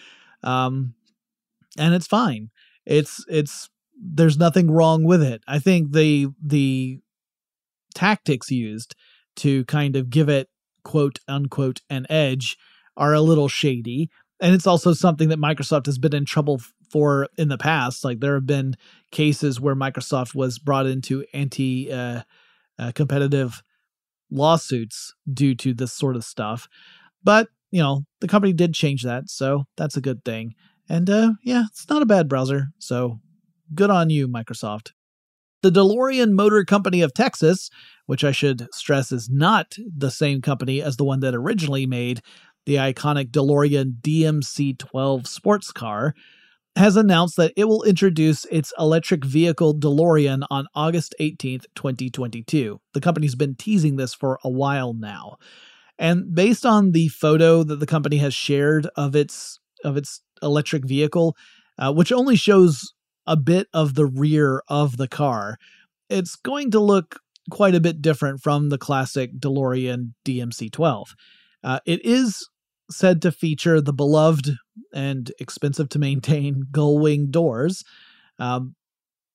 Um, 0.43 0.95
and 1.79 1.95
it's 1.95 2.07
fine. 2.07 2.51
It's 2.87 3.25
it's 3.29 3.69
there's 4.01 4.39
nothing 4.39 4.71
wrong 4.71 5.05
with 5.05 5.23
it. 5.23 5.43
I 5.47 5.59
think 5.59 5.93
the 5.93 6.29
the 6.43 7.01
tactics 7.95 8.51
used 8.51 8.95
to 9.37 9.65
kind 9.65 9.97
of 9.97 10.11
give 10.11 10.29
it 10.29 10.49
quote 10.85 11.19
unquote 11.27 11.81
an 11.91 12.07
edge 12.09 12.57
are 12.97 13.15
a 13.15 13.21
little 13.21 13.49
shady. 13.49 14.11
And 14.41 14.55
it's 14.55 14.67
also 14.67 14.93
something 14.93 15.29
that 15.31 15.39
Microsoft 15.39 15.87
has 15.87 15.99
been 15.99 16.15
in 16.15 16.25
trouble 16.25 16.61
for 16.91 17.29
in 17.37 17.49
the 17.49 17.59
past. 17.59 18.05
Like 18.05 18.21
there 18.21 18.35
have 18.35 18.47
been 18.47 18.77
cases 19.11 19.61
where 19.61 19.75
Microsoft 19.75 20.35
was 20.35 20.59
brought 20.59 20.87
into 20.87 21.25
anti 21.33 21.91
uh, 21.91 22.23
uh, 22.79 22.93
competitive 22.95 23.63
lawsuits 24.31 25.15
due 25.33 25.55
to 25.57 25.75
this 25.75 25.93
sort 25.93 26.17
of 26.17 26.25
stuff. 26.25 26.69
But, 27.25 27.49
you 27.71 27.83
know, 27.83 28.05
the 28.21 28.29
company 28.29 28.53
did 28.53 28.75
change 28.75 29.03
that. 29.03 29.29
So 29.31 29.65
that's 29.77 29.97
a 29.97 30.03
good 30.03 30.25
thing. 30.25 30.55
And 30.89 31.11
uh, 31.11 31.33
yeah, 31.43 31.65
it's 31.71 31.89
not 31.89 32.03
a 32.03 32.07
bad 32.07 32.29
browser. 32.29 32.69
So 32.79 33.21
good 33.75 33.91
on 33.91 34.11
you, 34.11 34.29
Microsoft. 34.29 34.93
The 35.63 35.71
DeLorean 35.71 36.33
Motor 36.33 36.65
Company 36.65 37.01
of 37.01 37.15
Texas, 37.15 37.71
which 38.07 38.23
I 38.23 38.31
should 38.31 38.69
stress 38.73 39.11
is 39.11 39.29
not 39.29 39.77
the 39.97 40.11
same 40.11 40.41
company 40.41 40.83
as 40.83 40.97
the 40.97 41.05
one 41.05 41.21
that 41.21 41.35
originally 41.35 41.87
made 41.87 42.21
the 42.67 42.77
iconic 42.77 43.31
DeLorean 43.31 44.01
DMC 44.01 44.79
12 44.79 45.27
sports 45.27 45.73
car, 45.73 46.15
has 46.77 46.97
announced 46.97 47.37
that 47.37 47.53
it 47.57 47.65
will 47.65 47.83
introduce 47.85 48.45
its 48.47 48.73
electric 48.79 49.25
vehicle 49.25 49.75
DeLorean 49.75 50.47
on 50.51 50.67
August 50.75 51.15
18th, 51.19 51.65
2022. 51.75 52.81
The 52.93 53.01
company's 53.01 53.35
been 53.35 53.55
teasing 53.55 53.97
this 53.97 54.13
for 54.13 54.39
a 54.45 54.51
while 54.51 54.93
now. 54.93 55.39
And 55.99 56.35
based 56.35 56.67
on 56.67 56.93
the 56.93 57.09
photo 57.09 57.63
that 57.63 57.81
the 57.81 57.87
company 57.87 58.19
has 58.19 58.35
shared 58.35 58.87
of 58.95 59.17
its 59.17 59.59
of 59.85 59.97
its 59.97 60.21
electric 60.43 60.87
vehicle, 60.87 61.37
uh, 61.79 61.93
which 61.93 62.13
only 62.13 62.37
shows 62.37 62.93
a 63.27 63.37
bit 63.37 63.69
of 63.73 63.95
the 63.95 64.07
rear 64.07 64.63
of 64.69 64.97
the 64.97 65.09
car, 65.09 65.57
it's 66.09 66.37
going 66.37 66.71
to 66.71 66.81
look 66.81 67.19
quite 67.51 67.75
a 67.75 67.81
bit 67.81 68.03
different 68.03 68.41
from 68.41 68.69
the 68.69 68.79
classic 68.79 69.39
DeLorean 69.39 70.13
DMC 70.25 70.71
12. 70.71 71.15
Uh, 71.63 71.81
it 71.87 72.05
is 72.05 72.49
said 72.91 73.21
to 73.23 73.33
feature 73.33 73.81
the 73.81 73.93
beloved 73.93 74.51
and 74.95 75.33
expensive 75.41 75.89
to 75.91 75.99
maintain 75.99 76.65
gull 76.71 76.99
wing 76.99 77.31
doors. 77.31 77.85
Um, 78.39 78.75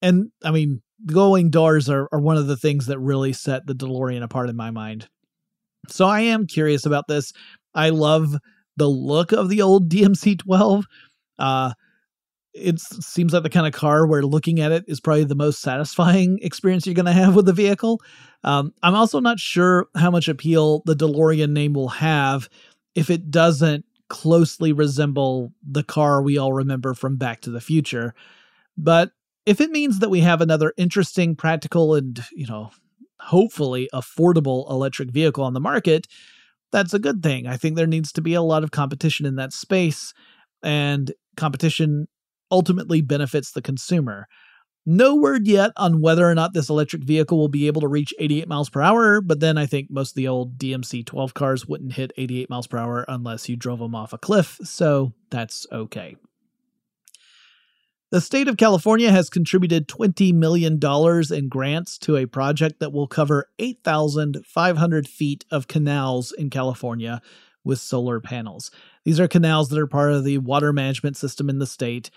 and 0.01 0.31
I 0.43 0.51
mean, 0.51 0.81
gull 1.05 1.31
wing 1.31 1.49
doors 1.49 1.89
are, 1.89 2.07
are 2.11 2.21
one 2.21 2.37
of 2.37 2.47
the 2.47 2.57
things 2.57 2.87
that 2.87 2.99
really 2.99 3.33
set 3.33 3.65
the 3.65 3.75
DeLorean 3.75 4.23
apart 4.23 4.49
in 4.49 4.55
my 4.55 4.71
mind. 4.71 5.07
So 5.89 6.05
I 6.05 6.21
am 6.21 6.47
curious 6.47 6.85
about 6.85 7.07
this. 7.07 7.33
I 7.73 7.89
love 7.89 8.35
the 8.81 8.89
look 8.89 9.31
of 9.31 9.47
the 9.47 9.61
old 9.61 9.89
DMC 9.89 10.39
12. 10.39 10.87
Uh, 11.37 11.73
it 12.51 12.79
seems 12.79 13.31
like 13.31 13.43
the 13.43 13.49
kind 13.49 13.67
of 13.67 13.73
car 13.73 14.07
where 14.07 14.23
looking 14.23 14.59
at 14.59 14.71
it 14.71 14.83
is 14.87 14.99
probably 14.99 15.23
the 15.23 15.35
most 15.35 15.61
satisfying 15.61 16.39
experience 16.41 16.87
you're 16.87 16.95
going 16.95 17.05
to 17.05 17.11
have 17.11 17.35
with 17.35 17.45
the 17.45 17.53
vehicle. 17.53 18.01
Um, 18.43 18.73
I'm 18.81 18.95
also 18.95 19.19
not 19.19 19.39
sure 19.39 19.85
how 19.95 20.09
much 20.09 20.27
appeal 20.27 20.81
the 20.87 20.95
DeLorean 20.95 21.51
name 21.51 21.73
will 21.73 21.89
have 21.89 22.49
if 22.95 23.11
it 23.11 23.29
doesn't 23.29 23.85
closely 24.09 24.73
resemble 24.73 25.53
the 25.63 25.83
car 25.83 26.23
we 26.23 26.39
all 26.39 26.51
remember 26.51 26.95
from 26.95 27.17
Back 27.17 27.41
to 27.41 27.51
the 27.51 27.61
Future. 27.61 28.15
But 28.77 29.11
if 29.45 29.61
it 29.61 29.69
means 29.69 29.99
that 29.99 30.09
we 30.09 30.21
have 30.21 30.41
another 30.41 30.73
interesting, 30.75 31.35
practical, 31.35 31.93
and, 31.93 32.19
you 32.31 32.47
know, 32.47 32.71
hopefully 33.19 33.89
affordable 33.93 34.67
electric 34.71 35.11
vehicle 35.11 35.43
on 35.43 35.53
the 35.53 35.59
market, 35.59 36.07
that's 36.71 36.93
a 36.93 36.99
good 36.99 37.21
thing. 37.21 37.47
I 37.47 37.57
think 37.57 37.75
there 37.75 37.87
needs 37.87 38.11
to 38.13 38.21
be 38.21 38.33
a 38.33 38.41
lot 38.41 38.63
of 38.63 38.71
competition 38.71 39.25
in 39.25 39.35
that 39.35 39.53
space, 39.53 40.13
and 40.63 41.11
competition 41.37 42.07
ultimately 42.49 43.01
benefits 43.01 43.51
the 43.51 43.61
consumer. 43.61 44.27
No 44.85 45.15
word 45.15 45.47
yet 45.47 45.71
on 45.77 46.01
whether 46.01 46.27
or 46.27 46.33
not 46.33 46.53
this 46.53 46.69
electric 46.69 47.03
vehicle 47.03 47.37
will 47.37 47.49
be 47.49 47.67
able 47.67 47.81
to 47.81 47.87
reach 47.87 48.13
88 48.19 48.47
miles 48.47 48.69
per 48.69 48.81
hour, 48.81 49.21
but 49.21 49.39
then 49.39 49.57
I 49.57 49.67
think 49.67 49.89
most 49.91 50.11
of 50.11 50.15
the 50.15 50.27
old 50.27 50.57
DMC 50.57 51.05
12 51.05 51.33
cars 51.35 51.67
wouldn't 51.67 51.93
hit 51.93 52.11
88 52.17 52.49
miles 52.49 52.67
per 52.67 52.79
hour 52.79 53.05
unless 53.07 53.47
you 53.47 53.55
drove 53.55 53.79
them 53.79 53.93
off 53.93 54.11
a 54.11 54.17
cliff, 54.17 54.57
so 54.63 55.13
that's 55.29 55.67
okay. 55.71 56.15
The 58.11 58.19
state 58.19 58.49
of 58.49 58.57
California 58.57 59.09
has 59.09 59.29
contributed 59.29 59.87
$20 59.87 60.33
million 60.33 60.79
in 61.31 61.47
grants 61.47 61.97
to 61.99 62.17
a 62.17 62.25
project 62.25 62.81
that 62.81 62.91
will 62.91 63.07
cover 63.07 63.47
8,500 63.57 65.07
feet 65.07 65.45
of 65.49 65.69
canals 65.69 66.33
in 66.33 66.49
California 66.49 67.21
with 67.63 67.79
solar 67.79 68.19
panels. 68.19 68.69
These 69.05 69.19
are 69.21 69.29
canals 69.29 69.69
that 69.69 69.79
are 69.79 69.87
part 69.87 70.11
of 70.11 70.25
the 70.25 70.39
water 70.39 70.73
management 70.73 71.15
system 71.15 71.49
in 71.49 71.59
the 71.59 71.65
state 71.65 72.11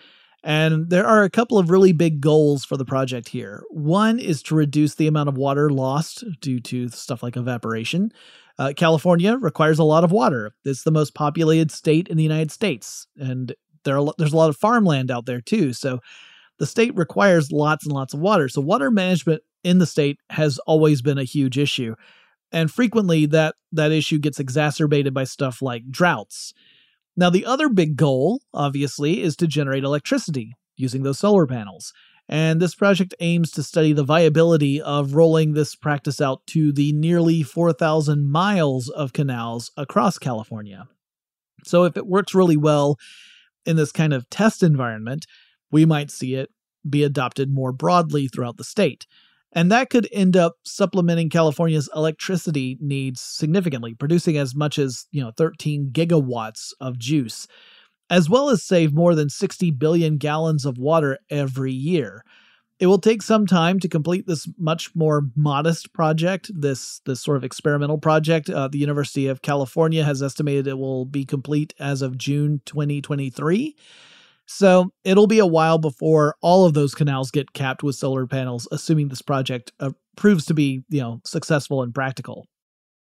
and 0.44 0.90
there 0.90 1.06
are 1.06 1.24
a 1.24 1.30
couple 1.30 1.56
of 1.56 1.70
really 1.70 1.92
big 1.92 2.20
goals 2.20 2.66
for 2.66 2.76
the 2.76 2.84
project 2.84 3.28
here. 3.30 3.64
One 3.70 4.18
is 4.18 4.42
to 4.42 4.54
reduce 4.54 4.94
the 4.94 5.06
amount 5.06 5.30
of 5.30 5.38
water 5.38 5.70
lost 5.70 6.22
due 6.40 6.60
to 6.60 6.90
stuff 6.90 7.22
like 7.22 7.36
evaporation. 7.36 8.12
Uh, 8.58 8.74
California 8.76 9.36
requires 9.36 9.78
a 9.78 9.84
lot 9.84 10.04
of 10.04 10.12
water. 10.12 10.54
It's 10.64 10.84
the 10.84 10.90
most 10.90 11.14
populated 11.14 11.70
state 11.70 12.08
in 12.08 12.18
the 12.18 12.22
United 12.22 12.52
States, 12.52 13.06
and 13.16 13.54
there 13.84 13.98
are, 13.98 14.12
there's 14.18 14.32
a 14.32 14.36
lot 14.36 14.50
of 14.50 14.56
farmland 14.56 15.10
out 15.10 15.26
there 15.26 15.40
too. 15.40 15.72
So 15.72 16.00
the 16.58 16.66
state 16.66 16.94
requires 16.96 17.52
lots 17.52 17.84
and 17.84 17.94
lots 17.94 18.14
of 18.14 18.20
water. 18.20 18.48
So 18.48 18.60
water 18.60 18.90
management 18.90 19.42
in 19.62 19.78
the 19.78 19.86
state 19.86 20.18
has 20.30 20.58
always 20.66 21.02
been 21.02 21.18
a 21.18 21.24
huge 21.24 21.58
issue, 21.58 21.94
and 22.52 22.70
frequently 22.70 23.26
that 23.26 23.54
that 23.72 23.92
issue 23.92 24.18
gets 24.18 24.38
exacerbated 24.38 25.14
by 25.14 25.24
stuff 25.24 25.62
like 25.62 25.90
droughts. 25.90 26.52
Now, 27.16 27.30
the 27.30 27.46
other 27.46 27.68
big 27.68 27.96
goal, 27.96 28.42
obviously, 28.52 29.22
is 29.22 29.36
to 29.36 29.46
generate 29.46 29.84
electricity 29.84 30.54
using 30.76 31.02
those 31.02 31.18
solar 31.18 31.46
panels. 31.46 31.92
And 32.28 32.60
this 32.60 32.74
project 32.74 33.14
aims 33.20 33.50
to 33.52 33.62
study 33.62 33.92
the 33.92 34.02
viability 34.02 34.80
of 34.80 35.14
rolling 35.14 35.52
this 35.52 35.76
practice 35.76 36.20
out 36.20 36.44
to 36.48 36.72
the 36.72 36.92
nearly 36.92 37.42
4,000 37.42 38.30
miles 38.30 38.88
of 38.88 39.12
canals 39.12 39.70
across 39.76 40.18
California. 40.18 40.88
So, 41.64 41.84
if 41.84 41.96
it 41.96 42.06
works 42.06 42.34
really 42.34 42.56
well 42.56 42.98
in 43.66 43.76
this 43.76 43.92
kind 43.92 44.12
of 44.12 44.28
test 44.30 44.62
environment, 44.62 45.26
we 45.70 45.84
might 45.84 46.10
see 46.10 46.34
it 46.34 46.50
be 46.88 47.02
adopted 47.02 47.50
more 47.50 47.72
broadly 47.72 48.28
throughout 48.28 48.56
the 48.56 48.64
state. 48.64 49.06
And 49.52 49.70
that 49.70 49.88
could 49.88 50.08
end 50.12 50.36
up 50.36 50.56
supplementing 50.64 51.30
California's 51.30 51.88
electricity 51.94 52.76
needs 52.80 53.20
significantly, 53.20 53.94
producing 53.94 54.36
as 54.36 54.54
much 54.54 54.78
as, 54.78 55.06
you 55.12 55.22
know, 55.22 55.30
13 55.36 55.90
gigawatts 55.92 56.72
of 56.80 56.98
juice, 56.98 57.46
as 58.10 58.28
well 58.28 58.50
as 58.50 58.64
save 58.64 58.92
more 58.92 59.14
than 59.14 59.30
60 59.30 59.70
billion 59.72 60.16
gallons 60.16 60.64
of 60.64 60.76
water 60.76 61.18
every 61.30 61.72
year. 61.72 62.24
It 62.80 62.86
will 62.86 62.98
take 62.98 63.22
some 63.22 63.46
time 63.46 63.78
to 63.80 63.88
complete 63.88 64.26
this 64.26 64.48
much 64.58 64.94
more 64.96 65.22
modest 65.36 65.92
project, 65.92 66.50
this 66.52 67.00
this 67.06 67.22
sort 67.22 67.36
of 67.36 67.44
experimental 67.44 67.98
project. 67.98 68.50
Uh, 68.50 68.68
the 68.68 68.78
University 68.78 69.28
of 69.28 69.42
California 69.42 70.04
has 70.04 70.22
estimated 70.22 70.66
it 70.66 70.78
will 70.78 71.04
be 71.04 71.24
complete 71.24 71.72
as 71.78 72.02
of 72.02 72.18
June 72.18 72.60
2023. 72.66 73.76
So 74.46 74.92
it'll 75.04 75.26
be 75.26 75.38
a 75.38 75.46
while 75.46 75.78
before 75.78 76.36
all 76.42 76.66
of 76.66 76.74
those 76.74 76.94
canals 76.94 77.30
get 77.30 77.52
capped 77.52 77.82
with 77.82 77.94
solar 77.94 78.26
panels, 78.26 78.68
assuming 78.70 79.08
this 79.08 79.22
project 79.22 79.72
uh, 79.80 79.92
proves 80.16 80.44
to 80.46 80.54
be, 80.54 80.82
you 80.88 81.00
know, 81.00 81.20
successful 81.24 81.82
and 81.82 81.94
practical. 81.94 82.46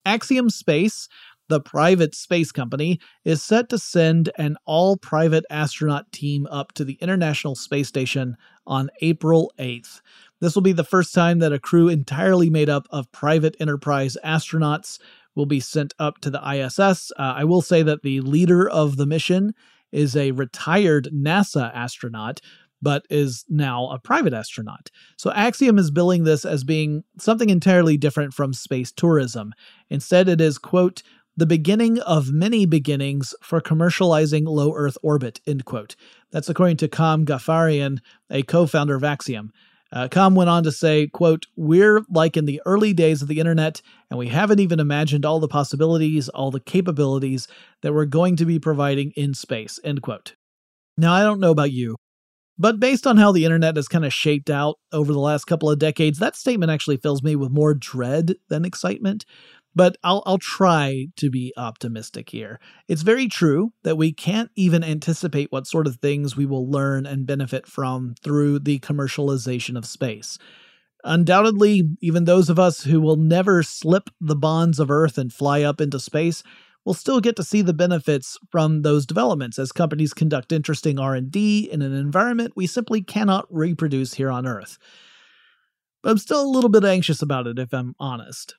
Axiom 0.06 0.52
Space, 0.52 1.08
the 1.48 1.60
private 1.60 2.16
space 2.16 2.52
company, 2.52 3.00
is 3.24 3.44
set 3.44 3.70
to 3.70 3.78
send 3.78 4.30
an 4.38 4.58
all 4.66 4.98
private 4.98 5.46
astronaut 5.50 6.12
team 6.12 6.48
up 6.50 6.72
to 6.74 6.84
the 6.84 6.98
International 7.02 7.56
Space 7.56 7.88
Station 7.88 8.36
on 8.66 8.90
April 9.02 9.52
8th. 9.60 10.02
This 10.42 10.56
will 10.56 10.62
be 10.62 10.74
the 10.74 10.84
first 10.84 11.14
time 11.14 11.40
that 11.40 11.54
a 11.54 11.60
crew 11.60 11.88
entirely 11.88 12.50
made 12.50 12.70
up 12.70 12.88
of 12.90 13.12
private 13.12 13.56
enterprise 13.60 14.18
astronauts 14.24 15.00
will 15.36 15.46
be 15.46 15.60
sent 15.60 15.94
up 16.00 16.20
to 16.22 16.30
the 16.30 16.42
ISS. 16.50 17.12
Uh, 17.12 17.34
I 17.38 17.44
will 17.44 17.62
say 17.62 17.84
that 17.84 18.02
the 18.02 18.22
leader 18.22 18.70
of 18.70 18.98
the 18.98 19.06
mission 19.06 19.54
is 19.92 20.16
a 20.16 20.32
retired 20.32 21.10
NASA 21.14 21.74
astronaut 21.74 22.42
but 22.82 23.06
is 23.10 23.46
now 23.50 23.90
a 23.90 23.98
private 23.98 24.34
astronaut. 24.34 24.92
So 25.18 25.32
Axiom 25.32 25.80
is 25.80 25.90
billing 25.90 26.24
this 26.24 26.46
as 26.46 26.64
being 26.64 27.04
something 27.18 27.50
entirely 27.50 27.98
different 27.98 28.34
from 28.34 28.54
space 28.54 28.92
tourism. 28.92 29.54
Instead, 29.90 30.30
it 30.30 30.40
is, 30.40 30.60
quote, 30.60 31.02
the 31.38 31.46
beginning 31.46 32.00
of 32.02 32.32
many 32.32 32.66
beginnings 32.66 33.34
for 33.42 33.60
commercializing 33.60 34.48
low 34.48 34.74
Earth 34.74 34.98
orbit, 35.04 35.42
end 35.46 35.66
quote. 35.66 35.96
That's 36.32 36.50
according 36.50 36.78
to 36.78 36.88
Kam 36.88 37.26
Ghaffarian, 37.26 38.00
a 38.30 38.44
co-founder 38.44 38.96
of 38.96 39.04
Axiom. 39.04 39.52
Uh, 39.92 40.08
Kam 40.08 40.36
went 40.36 40.50
on 40.50 40.64
to 40.64 40.72
say, 40.72 41.08
quote, 41.08 41.46
We're 41.56 42.04
like 42.10 42.36
in 42.38 42.46
the 42.46 42.62
early 42.66 42.94
days 42.94 43.22
of 43.22 43.28
the 43.28 43.40
internet, 43.40 43.82
and 44.10 44.18
we 44.18 44.28
haven't 44.28 44.60
even 44.60 44.80
imagined 44.80 45.26
all 45.26 45.40
the 45.40 45.48
possibilities, 45.48 46.28
all 46.30 46.52
the 46.52 46.60
capabilities 46.60 47.48
that 47.82 47.94
we're 47.94 48.06
going 48.06 48.36
to 48.38 48.46
be 48.46 48.60
providing 48.60 49.12
in 49.16 49.34
space, 49.34 49.80
end 49.84 50.02
quote. 50.02 50.36
Now, 50.98 51.14
I 51.14 51.24
don't 51.24 51.40
know 51.40 51.52
about 51.52 51.72
you, 51.72 51.96
But 52.58 52.80
based 52.80 53.06
on 53.06 53.18
how 53.18 53.32
the 53.32 53.44
internet 53.44 53.76
has 53.76 53.88
kind 53.88 54.06
of 54.06 54.14
shaped 54.14 54.50
out 54.50 54.78
over 54.94 55.12
the 55.12 55.20
last 55.20 55.46
couple 55.46 55.70
of 55.70 55.80
decades, 55.80 56.20
that 56.20 56.36
statement 56.38 56.72
actually 56.72 56.98
fills 56.98 57.22
me 57.22 57.36
with 57.36 57.52
more 57.52 57.74
dread 57.74 58.36
than 58.50 58.64
excitement. 58.66 59.26
But 59.76 59.98
I'll, 60.04 60.24
I'll 60.26 60.38
try 60.38 61.08
to 61.18 61.30
be 61.30 61.54
optimistic 61.58 62.30
here. 62.30 62.60
It's 62.88 63.02
very 63.02 63.28
true 63.28 63.74
that 63.84 63.98
we 63.98 64.14
can't 64.14 64.50
even 64.56 64.84
anticipate 64.84 65.52
what 65.52 65.68
sort 65.68 65.86
of 65.86 65.98
things 65.98 66.38
we 66.38 66.46
will 66.46 66.70
learn 66.70 67.06
and 67.06 67.28
benefit 67.28 67.68
from 67.68 68.16
through 68.24 68.60
the 68.60 68.80
commercialization 68.80 69.78
of 69.78 69.86
space. 69.86 70.38
Undoubtedly, 71.04 71.84
even 72.02 72.24
those 72.24 72.50
of 72.50 72.58
us 72.58 72.84
who 72.86 73.00
will 73.02 73.18
never 73.18 73.62
slip 73.62 74.10
the 74.20 74.36
bonds 74.36 74.80
of 74.80 74.90
Earth 74.90 75.18
and 75.18 75.32
fly 75.32 75.62
up 75.62 75.80
into 75.80 76.00
space 76.00 76.42
will 76.86 76.94
still 76.94 77.20
get 77.20 77.36
to 77.36 77.44
see 77.44 77.62
the 77.62 77.74
benefits 77.74 78.38
from 78.50 78.82
those 78.82 79.06
developments 79.06 79.60
as 79.60 79.72
companies 79.72 80.14
conduct 80.14 80.52
interesting 80.52 81.00
R&D 81.00 81.70
in 81.72 81.82
an 81.82 81.94
environment 81.94 82.54
we 82.56 82.68
simply 82.68 83.02
cannot 83.02 83.46
reproduce 83.50 84.14
here 84.14 84.32
on 84.32 84.48
Earth. 84.48 84.78
But 86.02 86.12
I'm 86.12 86.18
still 86.18 86.44
a 86.44 86.50
little 86.50 86.70
bit 86.70 86.86
anxious 86.86 87.22
about 87.22 87.48
it 87.48 87.60
if 87.60 87.74
I'm 87.74 87.96
honest. 88.00 88.56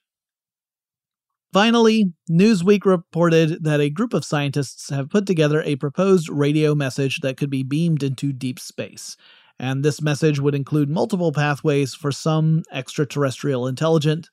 Finally, 1.56 2.12
Newsweek 2.30 2.84
reported 2.84 3.64
that 3.64 3.80
a 3.80 3.88
group 3.88 4.12
of 4.12 4.26
scientists 4.26 4.90
have 4.90 5.08
put 5.08 5.26
together 5.26 5.62
a 5.62 5.76
proposed 5.76 6.28
radio 6.28 6.74
message 6.74 7.20
that 7.22 7.38
could 7.38 7.48
be 7.48 7.62
beamed 7.62 8.02
into 8.02 8.30
deep 8.30 8.60
space. 8.60 9.16
And 9.58 9.82
this 9.82 10.02
message 10.02 10.38
would 10.38 10.54
include 10.54 10.90
multiple 10.90 11.32
pathways 11.32 11.94
for 11.94 12.12
some 12.12 12.62
extraterrestrial 12.70 13.66
intelligent 13.66 14.28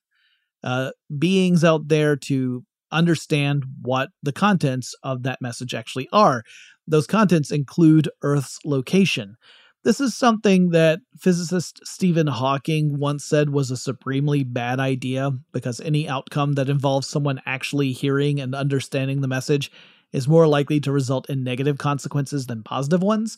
uh, 0.65 0.91
beings 1.17 1.63
out 1.63 1.87
there 1.87 2.17
to 2.17 2.65
understand 2.91 3.63
what 3.81 4.09
the 4.21 4.33
contents 4.33 4.93
of 5.01 5.23
that 5.23 5.41
message 5.41 5.73
actually 5.73 6.09
are. 6.11 6.43
Those 6.85 7.07
contents 7.07 7.51
include 7.51 8.09
Earth's 8.21 8.59
location. 8.65 9.37
This 9.83 9.99
is 9.99 10.15
something 10.15 10.69
that 10.69 11.01
physicist 11.19 11.81
Stephen 11.83 12.27
Hawking 12.27 12.99
once 12.99 13.25
said 13.25 13.49
was 13.49 13.69
a 13.69 13.77
supremely 13.77 14.43
bad 14.43 14.79
idea 14.79 15.31
because 15.51 15.81
any 15.81 16.07
outcome 16.07 16.53
that 16.53 16.69
involves 16.69 17.07
someone 17.07 17.41
actually 17.45 17.91
hearing 17.91 18.39
and 18.39 18.55
understanding 18.55 19.19
the 19.19 19.27
message 19.27 19.71
is 20.13 20.27
more 20.27 20.47
likely 20.47 20.79
to 20.79 20.91
result 20.91 21.29
in 21.29 21.43
negative 21.43 21.77
consequences 21.77 22.45
than 22.45 22.63
positive 22.63 23.03
ones. 23.03 23.37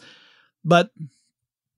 But 0.63 0.91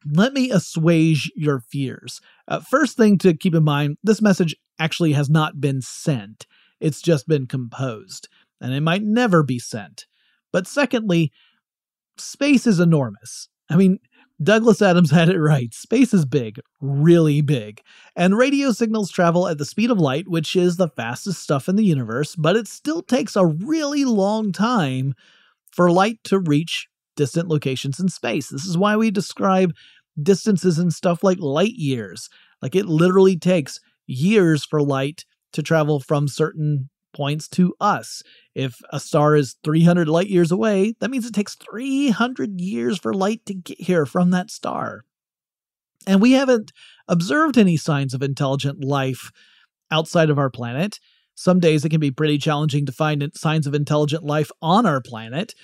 let 0.05 0.33
me 0.33 0.51
assuage 0.51 1.31
your 1.35 1.61
fears. 1.61 2.19
Uh, 2.47 2.59
first 2.59 2.97
thing 2.97 3.17
to 3.19 3.33
keep 3.33 3.55
in 3.55 3.63
mind 3.63 3.97
this 4.03 4.21
message 4.21 4.55
actually 4.79 5.13
has 5.13 5.29
not 5.29 5.61
been 5.61 5.81
sent. 5.81 6.45
It's 6.79 7.01
just 7.01 7.27
been 7.27 7.47
composed, 7.47 8.27
and 8.61 8.73
it 8.73 8.81
might 8.81 9.01
never 9.01 9.43
be 9.43 9.59
sent. 9.59 10.05
But 10.51 10.67
secondly, 10.67 11.31
space 12.17 12.67
is 12.67 12.79
enormous. 12.79 13.49
I 13.69 13.75
mean, 13.75 13.99
Douglas 14.41 14.81
Adams 14.83 15.09
had 15.09 15.29
it 15.29 15.39
right. 15.39 15.73
Space 15.73 16.13
is 16.13 16.25
big, 16.25 16.59
really 16.79 17.41
big. 17.41 17.81
And 18.15 18.37
radio 18.37 18.71
signals 18.71 19.09
travel 19.09 19.47
at 19.47 19.57
the 19.57 19.65
speed 19.65 19.89
of 19.89 19.99
light, 19.99 20.27
which 20.27 20.55
is 20.55 20.77
the 20.77 20.89
fastest 20.89 21.41
stuff 21.41 21.67
in 21.67 21.75
the 21.75 21.83
universe, 21.83 22.35
but 22.35 22.55
it 22.55 22.67
still 22.67 23.01
takes 23.01 23.35
a 23.35 23.45
really 23.45 24.05
long 24.05 24.51
time 24.51 25.15
for 25.71 25.89
light 25.89 26.19
to 26.25 26.39
reach 26.39 26.87
distant 27.15 27.47
locations 27.47 27.99
in 27.99 28.09
space. 28.09 28.49
This 28.49 28.65
is 28.65 28.77
why 28.77 28.95
we 28.95 29.09
describe 29.09 29.73
distances 30.21 30.77
and 30.77 30.93
stuff 30.93 31.23
like 31.23 31.39
light 31.39 31.73
years. 31.75 32.29
Like 32.61 32.75
it 32.75 32.85
literally 32.85 33.37
takes 33.37 33.79
years 34.05 34.65
for 34.65 34.81
light 34.81 35.25
to 35.53 35.63
travel 35.63 35.99
from 35.99 36.27
certain 36.27 36.89
points 37.17 37.47
to 37.47 37.73
us. 37.81 38.21
If 38.53 38.79
a 38.91 38.99
star 38.99 39.35
is 39.35 39.55
300 39.63 40.07
light 40.07 40.27
years 40.27 40.51
away, 40.51 40.93
that 40.99 41.09
means 41.09 41.25
it 41.25 41.33
takes 41.33 41.55
300 41.55 42.61
years 42.61 42.99
for 42.99 43.13
light 43.13 43.43
to 43.47 43.55
get 43.55 43.81
here 43.81 44.05
from 44.05 44.29
that 44.31 44.51
star. 44.51 45.03
And 46.05 46.21
we 46.21 46.33
haven't 46.33 46.71
observed 47.07 47.57
any 47.57 47.75
signs 47.75 48.13
of 48.13 48.21
intelligent 48.21 48.83
life 48.83 49.31
outside 49.89 50.29
of 50.29 50.37
our 50.37 50.51
planet. 50.51 50.99
Some 51.33 51.59
days 51.59 51.83
it 51.83 51.89
can 51.89 51.99
be 51.99 52.11
pretty 52.11 52.37
challenging 52.37 52.85
to 52.85 52.91
find 52.91 53.27
signs 53.35 53.65
of 53.65 53.73
intelligent 53.73 54.23
life 54.23 54.51
on 54.61 54.85
our 54.85 55.01
planet. 55.01 55.53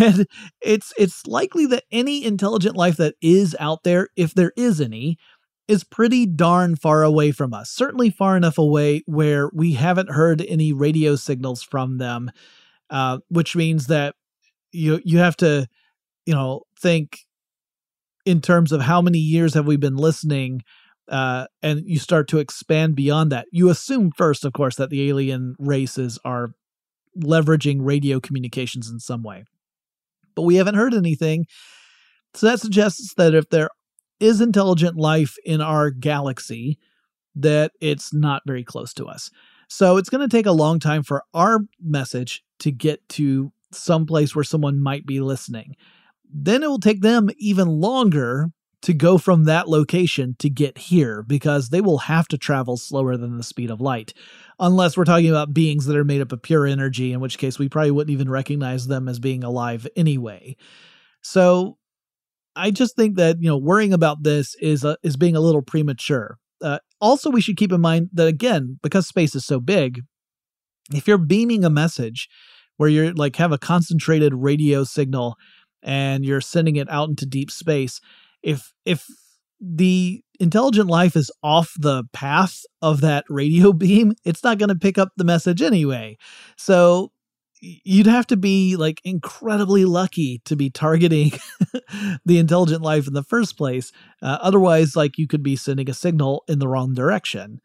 And 0.00 0.26
it's 0.62 0.94
it's 0.96 1.26
likely 1.26 1.66
that 1.66 1.82
any 1.90 2.24
intelligent 2.24 2.74
life 2.74 2.96
that 2.96 3.16
is 3.20 3.54
out 3.58 3.82
there, 3.82 4.08
if 4.16 4.32
there 4.32 4.52
is 4.56 4.80
any, 4.80 5.18
is 5.66 5.84
pretty 5.84 6.26
darn 6.26 6.76
far 6.76 7.02
away 7.02 7.32
from 7.32 7.54
us, 7.54 7.70
certainly 7.70 8.10
far 8.10 8.36
enough 8.36 8.58
away 8.58 9.02
where 9.06 9.50
we 9.54 9.72
haven't 9.72 10.10
heard 10.10 10.42
any 10.42 10.72
radio 10.72 11.16
signals 11.16 11.62
from 11.62 11.98
them, 11.98 12.30
uh, 12.90 13.18
which 13.28 13.56
means 13.56 13.86
that 13.86 14.14
you 14.72 15.00
you 15.04 15.18
have 15.18 15.36
to, 15.36 15.66
you 16.26 16.34
know, 16.34 16.62
think 16.80 17.20
in 18.26 18.40
terms 18.40 18.72
of 18.72 18.82
how 18.82 19.00
many 19.00 19.18
years 19.18 19.54
have 19.54 19.66
we 19.66 19.76
been 19.76 19.96
listening, 19.96 20.62
uh, 21.08 21.46
and 21.62 21.82
you 21.86 21.98
start 21.98 22.28
to 22.28 22.38
expand 22.38 22.94
beyond 22.94 23.32
that. 23.32 23.46
You 23.50 23.70
assume 23.70 24.10
first, 24.16 24.44
of 24.44 24.52
course, 24.52 24.76
that 24.76 24.90
the 24.90 25.08
alien 25.08 25.54
races 25.58 26.18
are 26.24 26.50
leveraging 27.18 27.78
radio 27.80 28.20
communications 28.20 28.90
in 28.90 28.98
some 28.98 29.22
way, 29.22 29.44
but 30.34 30.42
we 30.42 30.56
haven't 30.56 30.74
heard 30.74 30.94
anything. 30.94 31.46
So 32.34 32.48
that 32.48 32.60
suggests 32.60 33.14
that 33.14 33.34
if 33.34 33.48
there 33.50 33.70
is 34.20 34.40
intelligent 34.40 34.96
life 34.96 35.36
in 35.44 35.60
our 35.60 35.90
galaxy, 35.90 36.78
that 37.34 37.72
it's 37.80 38.12
not 38.12 38.42
very 38.46 38.64
close 38.64 38.94
to 38.94 39.06
us. 39.06 39.30
So 39.68 39.96
it's 39.96 40.10
going 40.10 40.28
to 40.28 40.36
take 40.36 40.46
a 40.46 40.52
long 40.52 40.78
time 40.78 41.02
for 41.02 41.24
our 41.32 41.60
message 41.82 42.44
to 42.60 42.70
get 42.70 43.06
to 43.10 43.52
some 43.72 44.06
place 44.06 44.34
where 44.34 44.44
someone 44.44 44.80
might 44.80 45.06
be 45.06 45.20
listening. 45.20 45.74
Then 46.32 46.62
it 46.62 46.68
will 46.68 46.78
take 46.78 47.00
them 47.00 47.30
even 47.38 47.68
longer 47.68 48.50
to 48.82 48.92
go 48.92 49.16
from 49.16 49.44
that 49.44 49.66
location 49.66 50.36
to 50.38 50.50
get 50.50 50.76
here 50.76 51.22
because 51.22 51.70
they 51.70 51.80
will 51.80 51.98
have 51.98 52.28
to 52.28 52.36
travel 52.36 52.76
slower 52.76 53.16
than 53.16 53.38
the 53.38 53.42
speed 53.42 53.70
of 53.70 53.80
light. 53.80 54.12
Unless 54.58 54.96
we're 54.96 55.06
talking 55.06 55.30
about 55.30 55.54
beings 55.54 55.86
that 55.86 55.96
are 55.96 56.04
made 56.04 56.20
up 56.20 56.32
of 56.32 56.42
pure 56.42 56.66
energy, 56.66 57.12
in 57.12 57.20
which 57.20 57.38
case 57.38 57.58
we 57.58 57.68
probably 57.68 57.92
wouldn't 57.92 58.12
even 58.12 58.28
recognize 58.28 58.86
them 58.86 59.08
as 59.08 59.18
being 59.18 59.42
alive 59.42 59.88
anyway. 59.96 60.54
So 61.22 61.78
I 62.56 62.70
just 62.70 62.96
think 62.96 63.16
that 63.16 63.36
you 63.40 63.48
know 63.48 63.58
worrying 63.58 63.92
about 63.92 64.22
this 64.22 64.54
is 64.60 64.84
is 65.02 65.16
being 65.16 65.36
a 65.36 65.40
little 65.40 65.62
premature. 65.62 66.38
Uh, 66.62 66.78
also, 67.00 67.30
we 67.30 67.40
should 67.40 67.56
keep 67.56 67.72
in 67.72 67.80
mind 67.80 68.10
that 68.12 68.26
again, 68.26 68.78
because 68.82 69.06
space 69.06 69.34
is 69.34 69.44
so 69.44 69.60
big, 69.60 70.00
if 70.92 71.06
you're 71.06 71.18
beaming 71.18 71.64
a 71.64 71.70
message 71.70 72.28
where 72.76 72.88
you're 72.88 73.12
like 73.12 73.36
have 73.36 73.52
a 73.52 73.58
concentrated 73.58 74.34
radio 74.34 74.84
signal 74.84 75.36
and 75.82 76.24
you're 76.24 76.40
sending 76.40 76.76
it 76.76 76.88
out 76.90 77.08
into 77.08 77.26
deep 77.26 77.50
space, 77.50 78.00
if 78.42 78.72
if 78.84 79.06
the 79.60 80.22
intelligent 80.40 80.88
life 80.88 81.16
is 81.16 81.30
off 81.42 81.74
the 81.78 82.04
path 82.12 82.62
of 82.82 83.00
that 83.00 83.24
radio 83.28 83.72
beam, 83.72 84.12
it's 84.24 84.42
not 84.42 84.58
going 84.58 84.68
to 84.68 84.74
pick 84.74 84.98
up 84.98 85.10
the 85.16 85.24
message 85.24 85.62
anyway. 85.62 86.16
So 86.56 87.12
you'd 87.84 88.06
have 88.06 88.26
to 88.26 88.36
be 88.36 88.76
like 88.76 89.00
incredibly 89.04 89.84
lucky 89.84 90.40
to 90.44 90.56
be 90.56 90.70
targeting 90.70 91.32
the 92.24 92.38
intelligent 92.38 92.82
life 92.82 93.06
in 93.06 93.14
the 93.14 93.22
first 93.22 93.56
place. 93.56 93.92
Uh, 94.22 94.38
otherwise, 94.40 94.96
like 94.96 95.18
you 95.18 95.26
could 95.26 95.42
be 95.42 95.56
sending 95.56 95.88
a 95.88 95.94
signal 95.94 96.44
in 96.48 96.58
the 96.58 96.68
wrong 96.68 96.94
direction. 96.94 97.60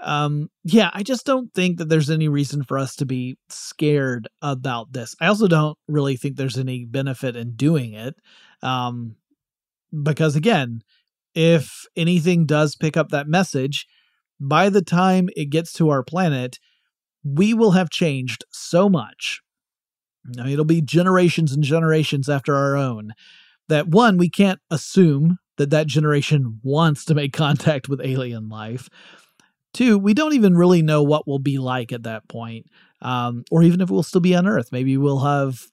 Um, 0.00 0.48
yeah, 0.64 0.90
I 0.92 1.02
just 1.02 1.26
don't 1.26 1.52
think 1.54 1.78
that 1.78 1.88
there's 1.88 2.10
any 2.10 2.28
reason 2.28 2.62
for 2.62 2.78
us 2.78 2.94
to 2.96 3.06
be 3.06 3.36
scared 3.48 4.28
about 4.42 4.92
this. 4.92 5.14
I 5.20 5.26
also 5.26 5.48
don't 5.48 5.76
really 5.88 6.16
think 6.16 6.36
there's 6.36 6.58
any 6.58 6.84
benefit 6.84 7.34
in 7.34 7.56
doing 7.56 7.94
it. 7.94 8.14
Um, 8.62 9.16
because 10.02 10.36
again, 10.36 10.82
if 11.34 11.86
anything 11.96 12.46
does 12.46 12.76
pick 12.76 12.96
up 12.96 13.08
that 13.08 13.26
message, 13.26 13.86
by 14.40 14.68
the 14.68 14.82
time 14.82 15.28
it 15.34 15.46
gets 15.46 15.72
to 15.74 15.90
our 15.90 16.02
planet, 16.02 16.58
we 17.34 17.54
will 17.54 17.72
have 17.72 17.90
changed 17.90 18.44
so 18.50 18.88
much. 18.88 19.40
I 20.38 20.44
mean, 20.44 20.52
it'll 20.52 20.64
be 20.64 20.82
generations 20.82 21.52
and 21.52 21.62
generations 21.62 22.28
after 22.28 22.54
our 22.54 22.76
own 22.76 23.14
that 23.68 23.88
one, 23.88 24.16
we 24.16 24.28
can't 24.28 24.60
assume 24.70 25.38
that 25.56 25.70
that 25.70 25.86
generation 25.86 26.60
wants 26.62 27.04
to 27.06 27.14
make 27.14 27.32
contact 27.34 27.88
with 27.88 28.00
alien 28.00 28.48
life. 28.48 28.88
Two, 29.74 29.98
we 29.98 30.14
don't 30.14 30.34
even 30.34 30.56
really 30.56 30.82
know 30.82 31.02
what 31.02 31.28
we'll 31.28 31.38
be 31.38 31.58
like 31.58 31.92
at 31.92 32.04
that 32.04 32.26
point, 32.28 32.66
um, 33.02 33.44
or 33.50 33.62
even 33.62 33.80
if 33.80 33.90
we'll 33.90 34.02
still 34.02 34.20
be 34.20 34.34
on 34.34 34.46
Earth. 34.46 34.72
Maybe 34.72 34.96
we'll 34.96 35.20
have 35.20 35.66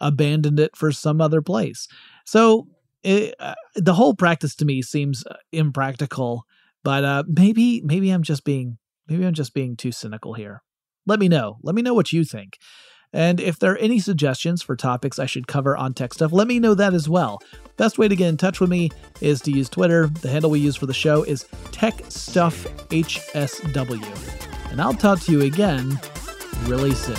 abandoned 0.00 0.60
it 0.60 0.76
for 0.76 0.92
some 0.92 1.20
other 1.20 1.42
place. 1.42 1.88
So 2.24 2.68
it, 3.02 3.34
uh, 3.38 3.54
the 3.74 3.94
whole 3.94 4.14
practice 4.14 4.54
to 4.56 4.64
me 4.64 4.82
seems 4.82 5.26
uh, 5.26 5.34
impractical. 5.52 6.46
But 6.82 7.04
uh, 7.04 7.24
maybe 7.26 7.82
maybe 7.84 8.10
I'm 8.10 8.22
just 8.22 8.44
being 8.44 8.78
maybe 9.06 9.26
I'm 9.26 9.34
just 9.34 9.52
being 9.52 9.76
too 9.76 9.92
cynical 9.92 10.32
here. 10.32 10.62
Let 11.06 11.18
me 11.18 11.28
know. 11.28 11.58
Let 11.62 11.74
me 11.74 11.82
know 11.82 11.94
what 11.94 12.12
you 12.12 12.24
think. 12.24 12.58
And 13.12 13.40
if 13.40 13.58
there 13.58 13.72
are 13.72 13.78
any 13.78 13.98
suggestions 13.98 14.62
for 14.62 14.76
topics 14.76 15.18
I 15.18 15.26
should 15.26 15.48
cover 15.48 15.76
on 15.76 15.94
Tech 15.94 16.14
Stuff, 16.14 16.32
let 16.32 16.46
me 16.46 16.60
know 16.60 16.74
that 16.74 16.94
as 16.94 17.08
well. 17.08 17.40
Best 17.76 17.98
way 17.98 18.06
to 18.06 18.14
get 18.14 18.28
in 18.28 18.36
touch 18.36 18.60
with 18.60 18.70
me 18.70 18.90
is 19.20 19.40
to 19.42 19.50
use 19.50 19.68
Twitter. 19.68 20.06
The 20.06 20.28
handle 20.28 20.50
we 20.50 20.60
use 20.60 20.76
for 20.76 20.86
the 20.86 20.94
show 20.94 21.24
is 21.24 21.44
TechStuffHSW. 21.72 24.70
And 24.70 24.80
I'll 24.80 24.94
talk 24.94 25.18
to 25.22 25.32
you 25.32 25.40
again 25.40 25.98
really 26.66 26.94
soon. 26.94 27.16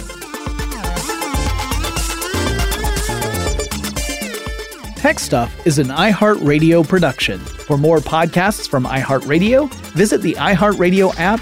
Tech 4.96 5.20
Stuff 5.20 5.54
is 5.66 5.80
an 5.80 5.88
iHeartRadio 5.88 6.88
production. 6.88 7.40
For 7.40 7.78
more 7.78 7.98
podcasts 7.98 8.70
from 8.70 8.86
iHeartRadio, 8.86 9.70
visit 9.94 10.22
the 10.22 10.36
iHeartRadio 10.36 11.14
app, 11.18 11.42